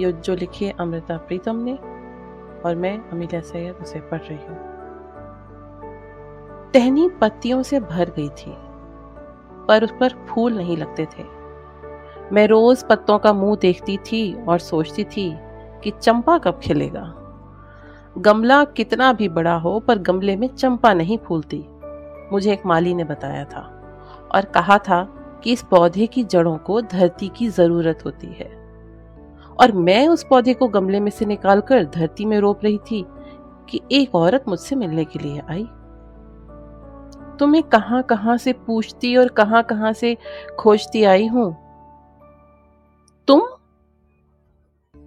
ये 0.00 0.12
जो 0.12 0.34
लिखी 0.34 0.64
है 0.64 0.74
अमृता 0.80 1.16
प्रीतम 1.18 1.56
ने 1.56 1.74
और 2.64 2.76
मैं 2.76 2.96
अमीला 3.10 3.40
सैयद 3.40 3.76
उसे 3.76 4.00
पढ़ 4.00 4.20
रही 4.20 4.38
हूँ। 4.38 4.56
टहनी 6.72 7.08
पत्तियों 7.20 7.62
से 7.62 7.80
भर 7.80 8.10
गई 8.10 8.28
थी 8.28 8.54
पर 9.68 9.84
उस 9.84 9.92
पर 10.00 10.14
फूल 10.28 10.56
नहीं 10.56 10.76
लगते 10.76 11.06
थे। 11.06 11.24
मैं 12.32 12.46
रोज 12.46 12.82
पत्तों 12.82 13.18
का 13.18 13.32
मुँह 13.32 13.56
देखती 13.56 13.96
थी 13.96 14.22
और 14.44 14.58
सोचती 14.58 15.04
थी 15.06 15.32
कि 15.84 15.90
चंपा 15.90 16.38
कब 16.38 16.60
खिलेगा। 16.62 17.02
गमला 18.18 18.64
कितना 18.64 19.12
भी 19.12 19.28
बड़ा 19.28 19.54
हो, 19.54 19.80
पर 19.80 19.98
गमले 19.98 20.36
में 20.36 20.48
चंपा 20.48 20.94
नहीं 20.94 21.18
फूलती। 21.18 21.64
मुझे 22.32 22.52
एक 22.52 22.66
माली 22.66 22.94
ने 22.94 23.04
बताया 23.04 23.44
था 23.44 23.60
और 24.34 24.44
कहा 24.44 24.78
था 24.78 25.04
कि 25.44 25.52
इस 25.52 25.62
पौधे 25.62 26.06
की 26.06 26.24
जड़ों 26.24 26.58
को 26.58 26.80
धरती 26.80 27.28
की 27.28 27.48
ज़रूरत 27.48 27.98
होती 28.04 28.26
है। 28.26 28.62
और 29.60 29.72
मैं 29.72 30.08
उस 30.08 30.24
पौधे 30.24 30.54
को 30.54 30.68
गमले 30.68 31.00
में 31.00 31.10
से 31.10 31.24
निकालकर 31.24 31.84
धरती 31.84 32.24
में 32.24 32.40
रोप 32.40 32.64
रही 32.64 32.78
थी 32.78 33.06
कि 33.68 33.80
एक 33.92 34.14
औरत 34.14 34.44
मुझसे 34.48 34.76
मिलने 34.76 35.04
के 35.04 35.18
लिए 35.18 35.42
आई। 35.50 35.68
तुम्हें 37.38 37.62
कहाँ 37.62 38.02
कहाँ 38.02 38.36
से 38.36 38.52
पूछती 38.52 39.16
और 39.16 39.28
कहाँ 39.28 39.62
कहाँ 39.62 39.92
से 39.92 40.16
खोजती 40.58 41.04
आई 41.04 41.26
हूँ? 41.26 41.56
तुम? 43.28 43.42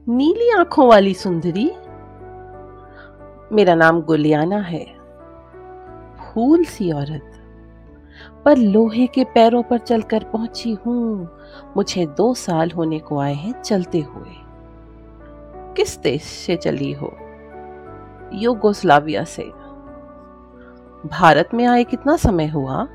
नीली 0.08 0.50
आँखों 0.60 0.88
वाली 0.88 1.14
सुंदरी? 1.14 1.72
मेरा 3.54 3.76
नाम 3.76 4.02
गुलियाना 4.02 4.58
है। 4.58 4.86
फूल 6.16 6.64
सी 6.64 6.92
औरत, 6.92 7.32
पर 8.46 8.58
लोहे 8.58 9.08
के 9.08 9.24
पैरों 9.24 9.64
पर 9.64 9.78
चलकर 9.78 10.24
पहुँची 10.24 10.74
हूँ। 10.74 11.30
मुझे 11.78 12.06
दो 12.06 12.34
साल 12.34 12.72
होने 12.72 13.00
को 13.00 13.20
आए 13.20 13.34
हैं 13.34 13.62
चलते 13.62 14.00
हुए। 14.00 14.32
किस 15.78 16.00
देश 16.00 16.24
से 16.24 16.56
चली 16.56 16.92
हो? 16.92 17.18
युगोस्लाविया 18.34 19.24
से। 19.24 19.44
भारत 21.08 21.50
में 21.54 21.66
आए 21.66 21.84
कितना 21.84 22.16
समय 22.16 22.48
हुआ? 22.48 22.88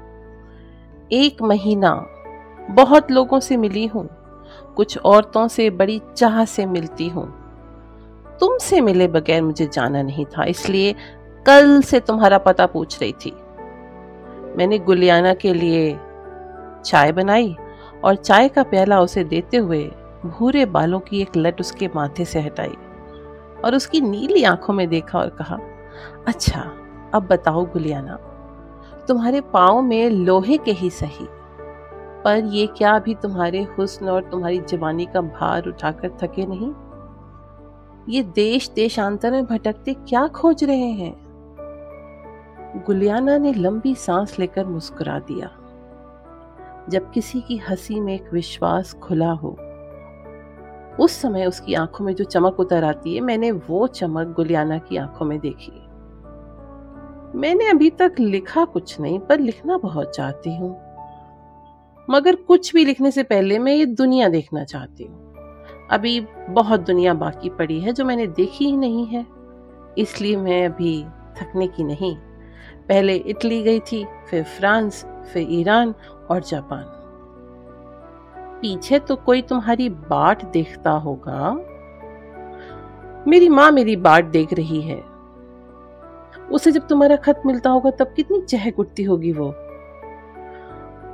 एक 1.12 1.42
महीना। 1.42 2.06
बहुत 2.70 3.10
लोगों 3.10 3.40
से 3.40 3.56
मिली 3.56 3.86
हूँ। 3.86 4.08
कुछ 4.76 4.98
औरतों 4.98 5.48
से 5.48 5.70
बड़ी 5.70 6.02
चाह 6.16 6.44
से 6.44 6.66
मिलती 6.66 7.08
हूँ। 7.08 7.39
तुमसे 8.40 8.80
मिले 8.80 9.08
बगैर 9.08 9.42
मुझे 9.42 9.66
जाना 9.66 10.02
नहीं 10.02 10.24
था, 10.26 10.44
इसलिए 10.44 10.94
कल 11.46 11.80
से 11.80 12.00
तुम्हारा 12.00 12.38
पता 12.38 12.66
पूछ 12.66 13.00
रही 13.00 13.12
थी। 13.14 13.32
मैंने 14.56 14.78
गुलियाना 14.78 15.34
के 15.34 15.52
लिए 15.54 15.90
चाय 16.84 17.12
बनाई 17.12 17.54
और 18.04 18.14
चाय 18.14 18.48
का 18.48 18.62
प्याला 18.62 19.00
उसे 19.00 19.24
देते 19.24 19.56
हुए 19.56 19.82
भूरे 20.26 20.64
बालों 20.66 21.00
की 21.00 21.20
एक 21.22 21.36
लट 21.36 21.60
उसके 21.60 21.88
माथे 21.94 22.24
से 22.24 22.40
हटाई 22.40 22.74
और 23.64 23.74
उसकी 23.74 24.00
नीली 24.00 24.42
आँखों 24.44 24.74
में 24.74 24.88
देखा 24.88 25.18
और 25.18 25.28
कहा 25.38 25.58
अच्छा 26.28 26.60
अब 27.14 27.26
बताओ 27.30 27.64
गुलियाना, 27.66 28.16
तुम्हारे 29.08 29.40
पाँव 29.52 29.80
में 29.82 30.10
लोहे 30.10 30.56
के 30.58 30.72
ही 30.72 30.90
सही, 30.90 31.26
पर 32.24 32.44
ये 32.44 32.66
क्या 32.66 32.92
अभी 32.92 33.14
तुम्हारे 33.14 33.62
हुस्न 33.78 34.08
और 34.08 34.22
तुम्हारी 34.22 34.58
जवानी 34.60 35.06
का 35.06 35.20
भार 35.20 35.68
उठाकर 35.68 36.16
थके 36.22 36.46
नहीं? 36.46 36.72
ये 38.10 38.22
देश 38.22 38.70
देशांतर 38.70 39.30
में 39.30 39.44
भटकते 39.44 39.94
क्या 39.94 40.26
खोज 40.26 40.64
रहे 40.64 40.90
हैं? 40.90 41.14
गुलियाना 42.86 43.38
ने 43.38 43.52
लंबी 43.52 43.94
सांस 43.94 44.38
लेकर 44.38 44.66
मुस्कुरा 44.66 45.18
दिया। 45.18 45.50
जब 46.88 47.10
किसी 47.10 47.40
की 47.40 47.56
हँसी 47.56 48.00
में 48.00 48.14
एक 48.14 48.32
विश्वास 48.32 48.92
खुला 48.92 49.30
हो, 49.30 49.56
उस 51.00 51.12
समय 51.12 51.46
उसकी 51.46 51.74
आँखों 51.74 52.04
में 52.04 52.14
जो 52.14 52.24
चमक 52.24 52.60
उतर 52.60 52.84
आती 52.84 53.14
है, 53.14 53.20
मैंने 53.20 53.50
वो 53.50 53.86
चमक 53.86 54.26
गुलियाना 54.26 54.78
की 54.78 54.96
आँखों 54.96 55.26
में 55.26 55.38
देखी। 55.38 55.72
मैंने 57.38 57.70
अभी 57.70 57.90
तक 57.90 58.14
लिखा 58.20 58.64
कुछ 58.64 59.00
नहीं, 59.00 59.18
पर 59.18 59.40
लिखना 59.40 59.78
बहुत 59.78 60.10
चाहती 60.10 60.56
हूँ। 60.56 60.80
मगर 62.10 62.34
कुछ 62.34 62.74
भी 62.74 62.84
लिखने 62.84 63.10
से 63.10 63.22
पहले 63.22 63.58
मैं 63.58 63.72
ये 63.72 63.86
दुनिया 63.86 64.28
देखना 64.28 64.64
चाहती 64.64 65.04
हूँ। 65.04 65.19
अभी 65.90 66.20
बहुत 66.48 66.80
दुनिया 66.80 67.14
बाकी 67.14 67.48
पड़ी 67.48 67.80
है 67.80 67.92
जो 67.92 68.04
मैंने 68.04 68.26
देखी 68.26 68.64
ही 68.64 68.76
नहीं 68.76 69.06
है। 69.06 69.26
इसलिए 69.98 70.36
मैं 70.36 70.66
अभी 70.66 71.04
थकने 71.36 71.66
की 71.66 71.84
नहीं। 71.84 72.16
पहले 72.88 73.14
इटली 73.14 73.62
गई 73.62 73.80
थी, 73.80 74.06
फिर 74.30 74.44
फ्रांस, 74.44 75.04
फिर 75.04 75.46
ईरान 75.50 75.94
और 76.30 76.40
जापान। 76.40 76.84
पीछे 78.62 78.98
तो 78.98 79.16
कोई 79.16 79.42
तुम्हारी 79.42 79.88
बाट 79.88 80.44
देखता 80.44 80.90
होगा। 80.90 81.52
मेरी 83.28 83.48
माँ 83.48 83.70
मेरी 83.70 83.96
बाट 83.96 84.24
देख 84.24 84.52
रही 84.52 84.80
है। 84.80 85.04
उसे 86.52 86.72
जब 86.72 86.88
तुम्हारा 86.88 87.16
खत 87.16 87.42
मिलता 87.46 87.70
होगा 87.70 87.90
तब 87.90 88.12
कितनी 88.16 88.40
चहक 88.40 88.78
उठती 88.78 89.02
होगी 89.02 89.32
वो। 89.32 89.54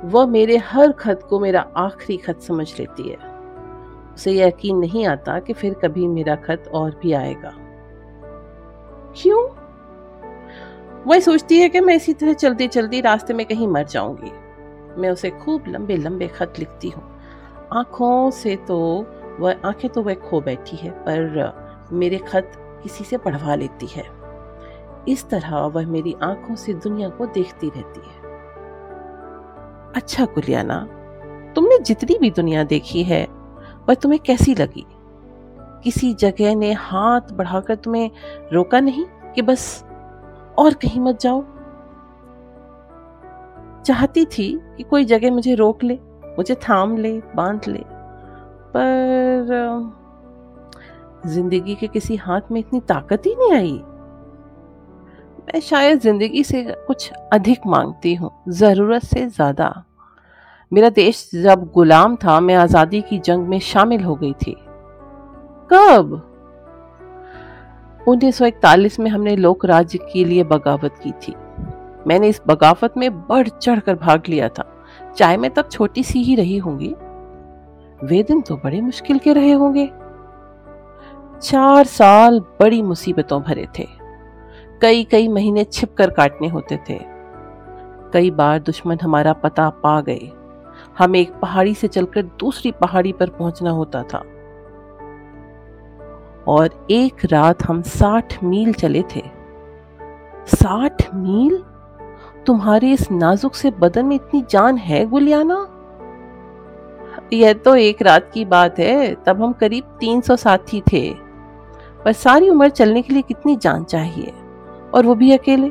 वह 0.03 0.25
मेरे 0.25 0.57
हर 0.57 0.91
खत 0.91 1.19
को 1.29 1.39
मेरा 1.39 1.71
आखिरी 1.77 2.17
खत 2.17 2.41
समझ 2.41 2.79
लेती 2.79 3.09
है। 3.09 3.26
उसे 4.17 4.33
यकीन 4.33 4.77
नहीं 4.77 5.05
आता 5.05 5.39
कि 5.39 5.53
फिर 5.53 5.73
कभी 5.73 6.07
मेरा 6.07 6.35
खत 6.35 6.71
और 6.73 6.99
भी 7.03 7.13
आएगा। 7.13 7.53
क्यों? 9.17 9.49
वह 11.07 11.19
सोचती 11.19 11.57
है 11.57 11.69
कि 11.69 11.79
मैं 11.79 11.95
इसी 11.95 12.13
तरह 12.13 12.33
चलती 12.33 12.67
चलती 12.67 13.01
रास्ते 13.01 13.33
में 13.33 13.45
कहीं 13.45 13.67
मर 13.67 13.83
जाऊँगी। 13.83 14.31
मैं 15.01 15.09
उसे 15.09 15.29
खूब 15.29 15.63
लंबे 15.67 15.97
लंबे 15.97 16.27
खत 16.27 16.53
लिखती 16.59 16.89
हूँ। 16.89 17.03
आँखों 17.73 18.31
से 18.31 18.55
तो 18.55 19.05
वह, 19.39 19.55
आँखें 19.65 19.89
तो 19.89 20.01
वह 20.01 20.13
खो 20.13 20.41
बैठी 20.41 20.77
है, 20.77 20.91
पर 20.91 21.87
मेरे 21.91 22.17
खत 22.17 22.51
किसी 22.83 23.03
से 23.03 23.17
पढ़वा 23.17 23.55
लेती 23.55 23.87
है। 23.87 24.03
इस 25.07 25.29
तरह 25.29 25.57
वह 25.57 25.87
मेरी 25.87 26.15
आँखों 26.23 26.55
से 26.55 26.73
दुनिया 26.73 27.09
को 27.09 27.25
देखती 27.25 27.69
रहती 27.69 27.99
है। 27.99 28.17
अच्छा 29.95 30.25
कुलियाना, 30.25 30.87
तुमने 31.55 31.79
जितनी 31.79 32.17
भी 32.19 32.31
दुनिया 32.31 32.63
देखी 32.63 33.03
है 33.03 33.36
वह 33.89 33.93
तुम्हें 33.93 34.19
कैसी 34.21 34.55
लगी? 34.55 34.85
किसी 35.83 36.13
जगह 36.13 36.55
ने 36.55 36.71
हाथ 36.73 37.31
बढ़ाकर 37.33 37.75
तुम्हें 37.75 38.09
रोका 38.53 38.79
नहीं 38.79 39.05
कि 39.35 39.41
बस 39.41 39.83
और 40.59 40.73
कहीं 40.73 41.01
मत 41.01 41.19
जाओ? 41.19 41.43
चाहती 43.85 44.25
थी 44.25 44.49
कि 44.77 44.83
कोई 44.83 45.05
जगह 45.05 45.31
मुझे 45.31 45.55
रोक 45.55 45.83
ले, 45.83 45.99
मुझे 46.37 46.55
थाम 46.55 46.97
ले, 46.97 47.11
बाँध 47.35 47.67
ले, 47.67 47.83
पर 48.75 49.95
ज़िंदगी 51.25 51.75
के 51.75 51.87
किसी 51.87 52.15
हाथ 52.15 52.51
में 52.51 52.59
इतनी 52.59 52.79
ताकत 52.79 53.23
ही 53.25 53.35
नहीं 53.35 53.53
आई। 53.53 53.73
मैं 55.43 55.59
शायद 55.59 55.99
ज़िंदगी 55.99 56.43
से 56.43 56.63
कुछ 56.87 57.11
अधिक 57.33 57.67
मांगती 57.67 58.13
हूँ, 58.15 58.31
ज़रूरत 58.49 59.03
से 59.03 59.25
ज़्यादा। 59.27 59.83
मेरा 60.73 60.89
देश 60.89 61.29
जब 61.35 61.71
गुलाम 61.73 62.15
था, 62.15 62.39
मैं 62.39 62.55
आज़ादी 62.55 63.01
की 63.01 63.19
जंग 63.19 63.47
में 63.47 63.59
शामिल 63.59 64.03
हो 64.03 64.15
गई 64.15 64.33
थी। 64.33 64.57
कब? 65.73 66.21
1941 68.07 68.99
में 68.99 69.11
हमने 69.11 69.35
लोक 69.35 69.65
राज्य 69.65 69.99
के 70.13 70.25
लिए 70.25 70.43
बगावत 70.43 70.95
की 71.03 71.11
थी। 71.11 71.35
मैंने 72.07 72.27
इस 72.27 72.41
बगावत 72.47 72.93
में 72.97 73.21
बढ़ 73.21 73.47
चढ़कर 73.47 73.95
भाग 73.95 74.23
लिया 74.29 74.49
था। 74.49 74.83
चाहे 75.17 75.37
मैं 75.37 75.51
तब 75.51 75.69
छोटी 75.71 76.03
सी 76.03 76.23
ही 76.23 76.35
रही 76.35 76.57
होंगी। 76.57 76.95
वे 78.03 78.23
दिन 78.23 78.41
तो 78.41 78.55
बड़े 78.55 78.81
मुश्किल 78.81 79.19
के 79.19 79.33
रहे 79.33 79.51
होंगे। 79.51 79.87
चार 81.41 81.85
साल 81.85 82.39
बड़ी 82.39 82.81
मुसीबतों 82.81 83.41
भरे 83.41 83.67
थे। 83.79 83.87
कई 84.81 85.03
कई 85.03 85.27
महीने 85.27 85.63
छिप 85.63 85.93
कर 85.93 86.09
काटने 86.09 86.47
होते 86.47 86.79
थे। 86.89 86.99
कई 88.13 88.31
बार 88.31 88.59
दुश्मन 88.59 88.97
हमारा 89.01 89.33
पता 89.33 89.69
पा 89.69 90.01
गए। 90.01 90.31
हमें 90.99 91.19
एक 91.19 91.33
पहाड़ी 91.33 91.73
से 91.73 91.87
चलकर 91.87 92.21
दूसरी 92.21 92.71
पहाड़ी 92.71 93.11
पर 93.11 93.29
पहुँचना 93.29 93.69
होता 93.69 94.03
था। 94.03 94.17
और 96.47 96.87
एक 96.91 97.13
रात 97.31 97.63
हम 97.67 97.81
साठ 97.81 98.43
मील 98.43 98.73
चले 98.73 99.03
थे। 99.15 99.23
साठ 100.47 101.15
मील? 101.15 101.63
तुम्हारे 102.45 102.91
इस 102.91 103.11
नाजुक 103.11 103.53
से 103.53 103.71
बदन 103.71 104.05
में 104.05 104.15
इतनी 104.15 104.45
जान 104.49 104.77
है, 104.77 105.05
गुलियाना? 105.05 105.67
यह 107.33 107.53
तो 107.53 107.75
एक 107.75 108.01
रात 108.01 108.31
की 108.33 108.45
बात 108.45 108.79
है, 108.79 109.15
तब 109.25 109.43
हम 109.43 109.53
करीब 109.53 109.83
तीन 109.83 110.21
सौ 110.21 110.35
साथी 110.35 110.81
थे। 110.81 111.13
पर 112.05 112.11
सारी 112.11 112.49
उम्र 112.49 112.69
चलने 112.69 113.01
के 113.01 113.13
लिए 113.13 113.21
कितनी 113.21 113.55
जान 113.55 113.83
चाहिए? 113.83 114.33
और 114.95 115.05
वो 115.05 115.15
भी 115.15 115.31
अकेले? 115.31 115.69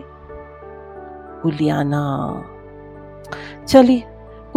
गुलियाना। 1.42 2.42
चलिए 3.68 4.04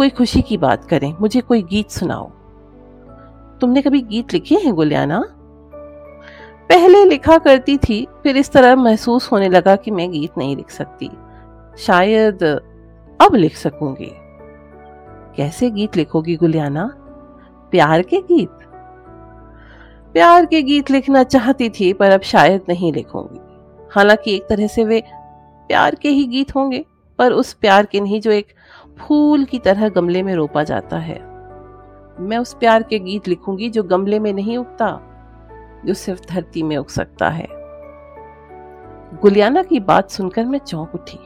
कोई 0.00 0.10
खुशी 0.10 0.42
की 0.42 0.56
बात 0.56 0.84
करें, 0.84 1.14
मुझे 1.20 1.40
कोई 1.40 1.62
गीत 1.62 1.90
सुनाओ। 1.90 2.30
तुमने 3.60 3.82
कभी 3.82 4.00
गीत 4.00 4.32
लिखे 4.32 4.54
हैं, 4.54 4.74
गुलियाना? 4.74 5.24
पहले 6.68 7.04
लिखा 7.04 7.38
करती 7.38 7.78
थी, 7.78 8.06
फिर 8.22 8.36
इस 8.36 8.52
तरह 8.52 8.76
महसूस 8.76 9.32
होने 9.32 9.48
लगा 9.48 9.76
कि 9.76 9.90
मैं 9.90 10.12
गीत 10.12 10.30
नहीं 10.38 10.56
लिख 10.56 10.70
सकती। 10.70 11.10
शायद 11.78 12.42
अब 13.20 13.34
लिख 13.34 13.56
सकूँगी। 13.56 14.12
कैसे 15.36 15.70
गीत 15.70 15.96
लिखोगी, 15.96 16.36
गुलियाना? 16.36 16.86
प्यार 17.70 18.02
के 18.02 18.20
गीत? 18.20 18.50
प्यार 20.12 20.46
के 20.46 20.62
गीत 20.62 20.90
लिखना 20.90 21.22
चाहती 21.22 21.70
थी, 21.70 21.92
पर 21.92 22.10
अब 22.10 22.20
शायद 22.20 22.60
नहीं 22.68 22.92
लिखूँगी। 22.92 23.40
हालाँकि 23.90 24.34
एक 24.34 24.46
तरह 24.48 24.66
से 24.66 24.84
वे 24.84 25.04
प्यार 25.68 25.94
के 25.94 26.08
ही 26.08 26.24
गीत 26.24 26.54
होंगे, 26.56 26.84
पर 27.18 27.32
उस 27.32 27.52
प्यार 27.52 27.86
के 27.86 28.00
नहीं, 28.00 28.20
जो 28.20 28.30
एक 28.30 28.46
फूल 29.00 29.44
की 29.44 29.58
तरह 29.58 29.88
गमले 29.88 30.22
में 30.22 30.34
रोपा 30.34 30.62
जाता 30.62 30.98
है। 30.98 31.18
मैं 32.20 32.38
उस 32.38 32.54
प्यार 32.54 32.82
के 32.82 32.98
गीत 32.98 33.28
लिखूँगी 33.28 33.70
जो 33.70 33.82
गमले 33.82 34.18
में 34.18 34.32
नहीं 34.32 34.58
उगता 34.58 35.00
जो 35.86 35.94
सिर्फ़ 35.94 36.20
धरती 36.30 36.62
में 36.62 36.76
उग 36.76 36.88
सकता 36.88 37.28
है। 37.28 37.46
गुलियाना 39.22 39.62
की 39.62 39.80
बात 39.80 40.10
सुनकर 40.10 40.44
मैं 40.44 40.58
चौंक 40.58 40.94
उठी। 40.94 41.18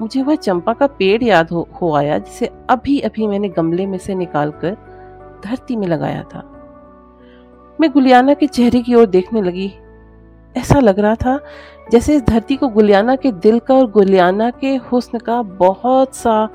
मुझे 0.00 0.22
वह 0.22 0.34
चंपा 0.34 0.72
का 0.72 0.86
पेड़ 0.86 1.22
याद 1.22 1.50
हो, 1.50 1.68
हो 1.82 1.94
आया 1.94 2.18
जिसे 2.18 2.50
अभी 2.70 3.00
अभी 3.00 3.26
मैंने 3.26 3.48
गमले 3.48 3.86
में 3.86 3.98
से 3.98 4.14
निकालकर 4.14 4.76
धरती 5.44 5.76
में 5.76 5.86
लगाया 5.86 6.22
था। 6.22 6.42
मैं 7.80 7.90
गुलियाना 7.90 8.34
के 8.34 8.46
चेहरे 8.46 8.80
की 8.80 8.94
ओर 8.94 9.06
देखने 9.06 9.42
लगी। 9.42 9.72
ऐसा 10.56 10.80
लग 10.80 10.98
रहा 10.98 11.14
था 11.14 11.40
जैसे 11.92 12.14
इस 12.16 12.22
धरती 12.22 12.56
को 12.56 12.68
गुलियाना 12.68 13.14
के 13.16 13.32
दिल 13.34 13.58
का 13.58 13.74
और 13.74 13.90
गुलियाना 13.90 14.50
के 14.50 14.74
हुस्न 14.84 15.18
का 15.18 15.40
बहुत 15.42 16.14
सा 16.14 16.48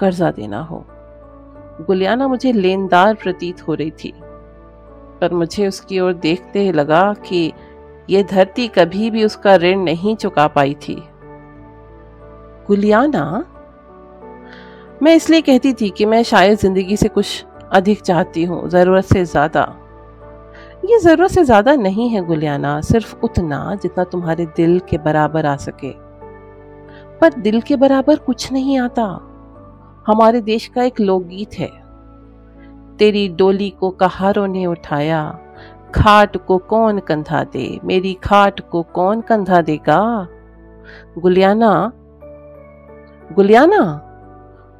कर्जा 0.00 0.30
देना 0.30 0.60
हो। 0.60 0.84
गुलियाना 1.86 2.28
मुझे 2.28 2.52
लेनदार 2.52 3.14
प्रतीत 3.14 3.66
हो 3.68 3.74
रही 3.74 3.90
थी, 3.92 4.12
पर 5.20 5.32
मुझे 5.32 5.66
उसकी 5.68 6.00
ओर 6.00 6.12
देखते 6.14 6.70
लगा 6.72 7.12
कि 7.26 7.52
यह 8.10 8.22
धरती 8.22 8.68
कभी 8.68 9.10
भी 9.10 9.24
उसका 9.24 9.56
ऋण 9.56 9.84
नहीं 9.84 10.16
चुका 10.16 10.46
पाई 10.48 10.74
थी। 10.82 11.02
गुलियाना? 12.66 13.44
मैं 15.02 15.14
इसलिए 15.16 15.40
कहती 15.40 15.72
थी 15.72 15.88
कि 15.90 16.06
मैं 16.06 16.22
शायद 16.22 16.58
ज़िंदगी 16.58 16.96
से 16.96 17.08
कुछ 17.08 17.44
अधिक 17.72 18.00
चाहती 18.00 18.44
हूँ, 18.44 18.68
ज़रूरत 18.68 19.04
से 19.04 19.24
ज़्यादा। 19.24 19.62
ये 20.84 20.98
ज़रूरत 20.98 21.30
से 21.30 21.44
ज़्यादा 21.44 21.74
नहीं 21.74 22.08
है 22.08 22.24
गुलियाना, 22.26 22.80
सिर्फ़ 22.80 23.16
उतना 23.16 23.74
जितना 23.82 24.04
तुम्हारे 24.04 24.46
दिल 24.46 24.78
के 24.78 24.98
बराबर 24.98 25.46
आ 25.46 25.56
सके। 25.56 25.92
पर 27.18 27.32
दिल 27.32 27.60
के 27.60 27.76
बराबर 27.76 28.16
कुछ 28.16 28.52
नहीं 28.52 28.78
आता। 28.78 29.04
हमारे 30.06 30.40
देश 30.40 30.66
का 30.66 30.82
एक 30.82 31.00
लोकगीत 31.00 31.54
है। 31.54 31.70
तेरी 32.98 33.28
डोली 33.28 33.70
को 33.70 33.90
कहारों 33.90 34.46
ने 34.48 34.66
उठाया, 34.66 35.38
खाट 35.94 36.36
को 36.36 36.58
कौन 36.58 36.98
कंधा 36.98 37.44
दे, 37.44 37.80
मेरी 37.84 38.14
खाट 38.14 38.60
को 38.60 38.82
कौन 38.82 39.20
कंधा 39.20 39.60
देगा? 39.60 40.28
गुलियाना 41.18 41.92
गुलियाना, 43.32 43.82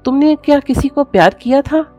तुमने 0.05 0.35
क्या 0.37 0.59
किसी 0.61 0.89
को 0.89 1.05
प्यार 1.05 1.35
किया 1.35 1.63
था? 1.63 1.92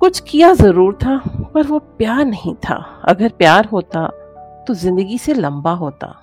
कुछ 0.00 0.18
किया 0.20 0.52
ज़रूर 0.54 0.94
था, 0.94 1.16
पर 1.54 1.66
वो 1.66 1.78
प्यार 1.78 2.24
नहीं 2.24 2.54
था। 2.54 2.74
अगर 3.04 3.28
प्यार 3.38 3.64
होता 3.64 4.06
तो 4.66 4.74
ज़िंदगी 4.74 5.18
से 5.18 5.34
लंबा 5.34 5.72
होता। 5.72 6.14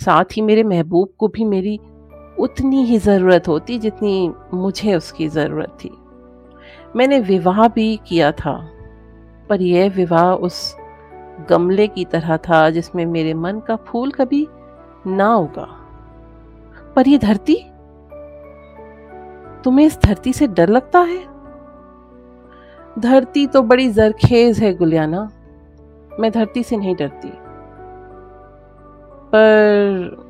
साथ 0.00 0.36
ही 0.36 0.42
मेरे 0.42 0.62
महबूब 0.62 1.08
को 1.18 1.28
भी 1.28 1.44
मेरी 1.44 1.78
उतनी 2.40 2.84
ही 2.84 2.98
ज़रूरत 2.98 3.48
होती 3.48 3.78
जितनी 3.78 4.32
मुझे 4.54 4.94
उसकी 4.94 5.28
ज़रूरत 5.28 5.76
थी। 5.84 5.90
मैंने 6.96 7.20
विवाह 7.20 7.66
भी 7.68 7.96
किया 8.08 8.32
था, 8.32 8.56
पर 9.48 9.62
यह 9.62 9.90
विवाह 9.90 10.32
उस 10.32 10.76
गमले 11.48 11.86
की 11.88 12.04
तरह 12.04 12.36
था 12.38 12.68
जिसमें 12.70 13.04
मेरे 13.06 13.34
मन 13.34 13.60
का 13.60 13.76
फूल 13.76 14.10
कभी 14.10 14.46
ना 15.06 15.34
उगा। 15.36 15.68
पर 16.96 17.08
यह 17.08 17.18
धरती? 17.18 17.54
तुम्हें 19.64 19.86
इस 19.86 19.98
धरती 20.02 20.32
से 20.32 20.46
डर 20.46 20.68
लगता 20.68 21.00
है? 21.00 21.33
धरती 22.98 23.46
तो 23.46 23.62
बड़ी 23.62 23.88
जरखेज 23.90 24.58
है 24.58 24.74
गुलियाना। 24.74 25.30
मैं 26.20 26.30
धरती 26.30 26.62
से 26.62 26.76
नहीं 26.76 26.96
डरती। 26.96 27.32
पर 29.34 30.24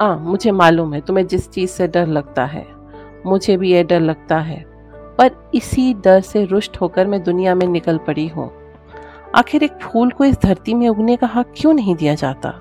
आ, 0.00 0.16
मुझे 0.16 0.50
मालूम 0.50 0.94
है 0.94 1.00
तुम्हें 1.00 1.26
जिस 1.26 1.50
चीज़ 1.50 1.70
से 1.70 1.88
डर 1.88 2.06
लगता 2.06 2.44
है 2.44 2.66
मुझे 3.26 3.56
भी 3.56 3.72
यह 3.72 3.84
डर 3.84 4.00
लगता 4.00 4.38
है। 4.38 4.64
पर 5.18 5.50
इसी 5.54 5.94
डर 5.94 6.20
से 6.20 6.44
रुष्ट 6.44 6.80
होकर 6.80 7.06
मैं 7.06 7.22
दुनिया 7.22 7.54
में 7.54 7.66
निकल 7.66 7.98
पड़ी 7.98 8.28
हूँ। 8.28 8.50
आखिर 9.34 9.62
एक 9.62 9.72
फूल 9.72 10.10
को 10.10 10.24
इस 10.24 10.42
धरती 10.42 10.74
में 10.74 10.88
उगने 10.88 11.16
का 11.16 11.26
हक 11.26 11.54
क्यों 11.56 11.72
नहीं 11.72 11.96
दिया 11.96 12.14
जाता? 12.14 12.60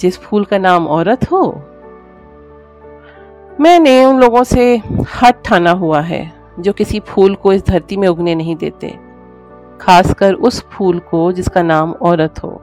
जिस 0.00 0.18
फूल 0.18 0.44
का 0.44 0.58
नाम 0.58 0.86
औरत 0.86 1.32
हो। 1.32 1.62
मैंने 3.60 4.04
उन 4.04 4.20
लोगों 4.20 4.44
से 4.44 4.82
हट 5.22 5.34
ठाना 5.44 5.70
हुआ 5.70 6.00
है। 6.00 6.35
जो 6.60 6.72
किसी 6.72 7.00
फूल 7.00 7.34
को 7.34 7.52
इस 7.52 7.66
धरती 7.66 7.96
में 7.96 8.08
उगने 8.08 8.34
नहीं 8.34 8.56
देते, 8.56 8.98
खासकर 9.80 10.34
उस 10.34 10.68
फूल 10.68 10.98
को 10.98 11.32
जिसका 11.32 11.62
नाम 11.62 11.92
औरत 11.92 12.42
हो। 12.42 12.62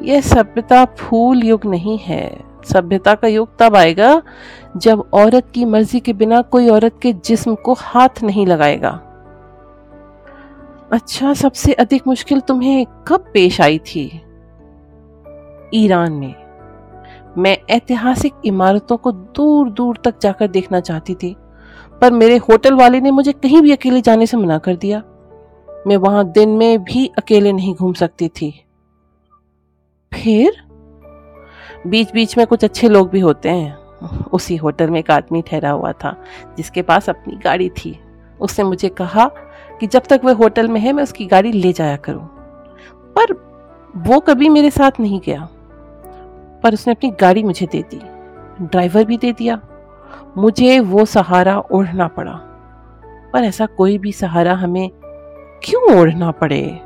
यह 0.00 0.20
सभ्यता 0.20 0.84
फूल 0.84 1.44
युग 1.44 1.64
नहीं 1.64 1.98
है। 1.98 2.40
सभ्यता 2.64 3.14
का 3.14 3.28
युग 3.28 3.48
तब 3.58 3.76
आएगा 3.76 4.22
जब 4.76 5.04
औरत 5.12 5.50
की 5.54 5.64
मर्ज़ी 5.64 6.00
के 6.00 6.12
बिना 6.12 6.42
कोई 6.42 6.68
औरत 6.68 6.98
के 7.02 7.12
जिस्म 7.12 7.54
को 7.54 7.74
हाथ 7.78 8.22
नहीं 8.22 8.46
लगाएगा। 8.46 9.00
अच्छा 10.92 11.34
सबसे 11.34 11.72
अधिक 11.72 12.06
मुश्किल 12.06 12.40
तुम्हें 12.40 12.86
कब 13.08 13.24
पेश 13.34 13.60
आई 13.60 13.78
थी? 13.78 14.22
ईरान 15.74 16.12
में। 16.12 16.34
मैं 17.38 17.58
ऐतिहासिक 17.70 18.32
इमारतों 18.44 18.96
को 18.96 19.12
दूर 19.12 19.70
दूर 19.70 19.98
तक 20.04 20.14
जाकर 20.22 20.48
देखना 20.48 20.80
चाहती 20.80 21.14
थी। 21.14 21.36
पर 22.00 22.12
मेरे 22.12 22.36
होटल 22.36 22.74
वाले 22.74 23.00
ने 23.00 23.10
मुझे 23.10 23.32
कहीं 23.32 23.62
भी 23.62 23.72
अकेले 23.72 24.00
जाने 24.00 24.26
से 24.26 24.36
मना 24.36 24.58
कर 24.58 24.76
दिया। 24.76 25.02
मैं 25.86 25.96
वहाँ 25.96 26.30
दिन 26.30 26.48
में 26.48 26.84
भी 26.84 27.06
अकेले 27.18 27.52
नहीं 27.52 27.74
घूम 27.74 27.92
सकती 27.92 28.28
थी। 28.28 28.64
फिर? 30.14 30.52
बीच 31.86 32.12
बीच 32.12 32.38
में 32.38 32.46
कुछ 32.46 32.64
अच्छे 32.64 32.88
लोग 32.88 33.10
भी 33.10 33.20
होते 33.20 33.48
हैं। 33.48 33.76
उसी 34.32 34.56
होटल 34.56 34.90
में 34.90 35.00
एक 35.00 35.10
आदमी 35.10 35.42
ठहरा 35.42 35.70
हुआ 35.70 35.92
था, 35.92 36.24
जिसके 36.56 36.82
पास 36.82 37.10
अपनी 37.10 37.36
गाड़ी 37.36 37.68
थी। 37.68 38.00
उसने 38.40 38.64
मुझे 38.64 38.88
कहा 38.88 39.30
कि 39.80 39.86
जब 39.86 40.02
तक 40.10 40.20
वह 40.24 40.34
होटल 40.34 40.68
में 40.68 40.80
है, 40.80 40.92
मैं 40.92 41.02
उसकी 41.02 41.26
गाड़ी 41.26 41.52
ले 41.52 41.72
जाया 41.72 41.96
करूँ। 41.96 42.28
पर 43.18 43.32
वो 43.96 44.20
कभी 44.20 44.48
मेरे 44.48 44.70
साथ 44.70 44.90
नहीं 45.00 45.20
गया। 45.26 45.48
पर 46.62 46.74
उसने 46.74 46.92
अपनी 46.92 47.10
गाड़ी 47.10 47.42
मुझे 47.42 47.66
दे 47.66 47.82
दी। 47.82 48.00
ड्राइवर 48.64 49.04
भी 49.04 49.18
दे 49.18 49.32
दिया। 49.32 49.60
मुझे 50.36 50.80
वो 50.80 51.04
सहारा 51.04 51.58
ओढ़ना 51.58 52.08
पड़ा। 52.08 52.32
पर 53.32 53.44
ऐसा 53.44 53.66
कोई 53.66 53.98
भी 53.98 54.12
सहारा 54.12 54.54
हमें 54.54 54.90
क्यों 55.62 56.00
ओढ़ना 56.00 56.30
पड़े? 56.30 56.80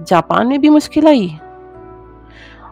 जापान 0.00 0.46
में 0.46 0.60
भी 0.60 0.68
मुश्किल 0.68 1.08
आई? 1.08 1.38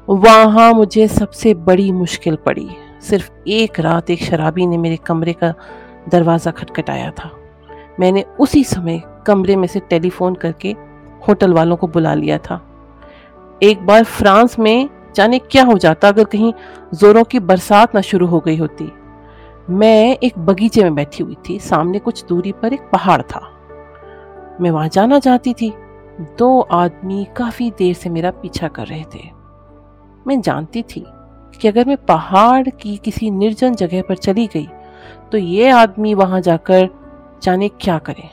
वहाँ 0.08 0.72
मुझे 0.72 1.08
सबसे 1.08 1.54
बड़ी 1.54 1.92
मुश्किल 1.92 2.36
पड़ी। 2.36 2.70
सिर्फ़ 3.00 3.30
एक 3.48 3.80
रात 3.80 4.10
एक 4.10 4.22
शराबी 4.22 4.66
ने 4.66 4.78
मेरे 4.78 4.96
कमरे 4.96 5.32
का 5.32 5.54
दरवाज़ा 6.08 6.50
खटखटाया 6.50 7.10
था। 7.10 7.30
मैंने 8.00 8.24
उसी 8.40 8.64
समय 8.64 9.02
कमरे 9.26 9.56
में 9.56 9.68
से 9.68 9.80
टेलीफोन 9.80 10.34
करके 10.34 10.76
होटल 11.28 11.52
वालों 11.52 11.76
को 11.76 11.86
बुला 11.86 12.14
लिया 12.14 12.38
था। 12.38 12.66
एक 13.62 13.86
बार 13.86 14.04
फ्रांस 14.04 14.58
में 14.58 14.90
जाने 15.14 15.38
क्या 15.38 15.64
हो 15.64 15.78
जाता 15.78 16.08
अगर 16.08 16.24
कहीं 16.24 16.52
जोरों 16.94 17.24
की 17.24 17.38
बरसात 17.38 17.94
ना 17.94 18.00
शुरू 18.00 18.26
हो 18.26 18.40
गई 18.40 18.56
होती? 18.56 18.92
मैं 19.70 20.16
एक 20.16 20.38
बगीचे 20.38 20.82
में 20.82 20.94
बैठी 20.94 21.24
हुई 21.24 21.36
थी, 21.48 21.58
सामने 21.58 21.98
कुछ 21.98 22.24
दूरी 22.24 22.52
पर 22.52 22.72
एक 22.72 22.80
पहाड़ 22.92 23.22
था। 23.22 23.40
मैं 24.60 24.70
वहाँ 24.70 24.88
जाना 24.88 25.18
चाहती 25.18 25.52
थी। 25.52 25.72
दो 26.38 26.60
आदमी 26.60 27.26
काफ़ी 27.36 27.70
देर 27.70 27.94
से 27.94 28.10
मेरा 28.10 28.30
पीछा 28.30 28.68
कर 28.68 28.86
रहे 28.86 29.04
थे। 29.14 29.22
मैं 30.26 30.40
जानती 30.40 30.82
थी 30.82 31.04
कि 31.60 31.68
अगर 31.68 31.86
मैं 31.86 31.96
पहाड़ 31.96 32.68
की 32.68 32.96
किसी 32.96 33.30
निर्जन 33.30 33.74
जगह 33.74 34.02
पर 34.02 34.16
चली 34.16 34.46
गई 34.46 34.68
तो 35.32 35.38
ये 35.38 35.70
आदमी 35.70 36.14
वहाँ 36.14 36.40
जाकर 36.40 36.88
जाने 37.42 37.68
क्या 37.68 37.98
करे? 37.98 38.28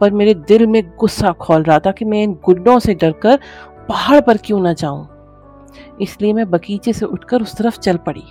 पर 0.00 0.10
मेरे 0.10 0.34
दिल 0.34 0.66
में 0.66 0.82
गुस्सा 0.98 1.32
खोल 1.32 1.62
रहा 1.62 1.78
था 1.78 1.90
कि 1.90 2.04
मैं 2.04 2.22
इन 2.22 2.32
गुड्डों 2.44 2.78
से 2.78 2.94
डरकर 2.94 3.38
पहाड़ 3.88 4.20
पर 4.20 4.36
क्यों 4.36 4.60
ना 4.60 4.72
जाऊँ। 4.72 5.06
इसलिए 6.00 6.32
मैं 6.32 6.50
बगीचे 6.50 6.92
से 6.92 7.06
उठकर 7.06 7.42
उस 7.42 7.56
तरफ़ 7.56 7.78
चल 7.78 7.96
पड़ी। 7.96 8.24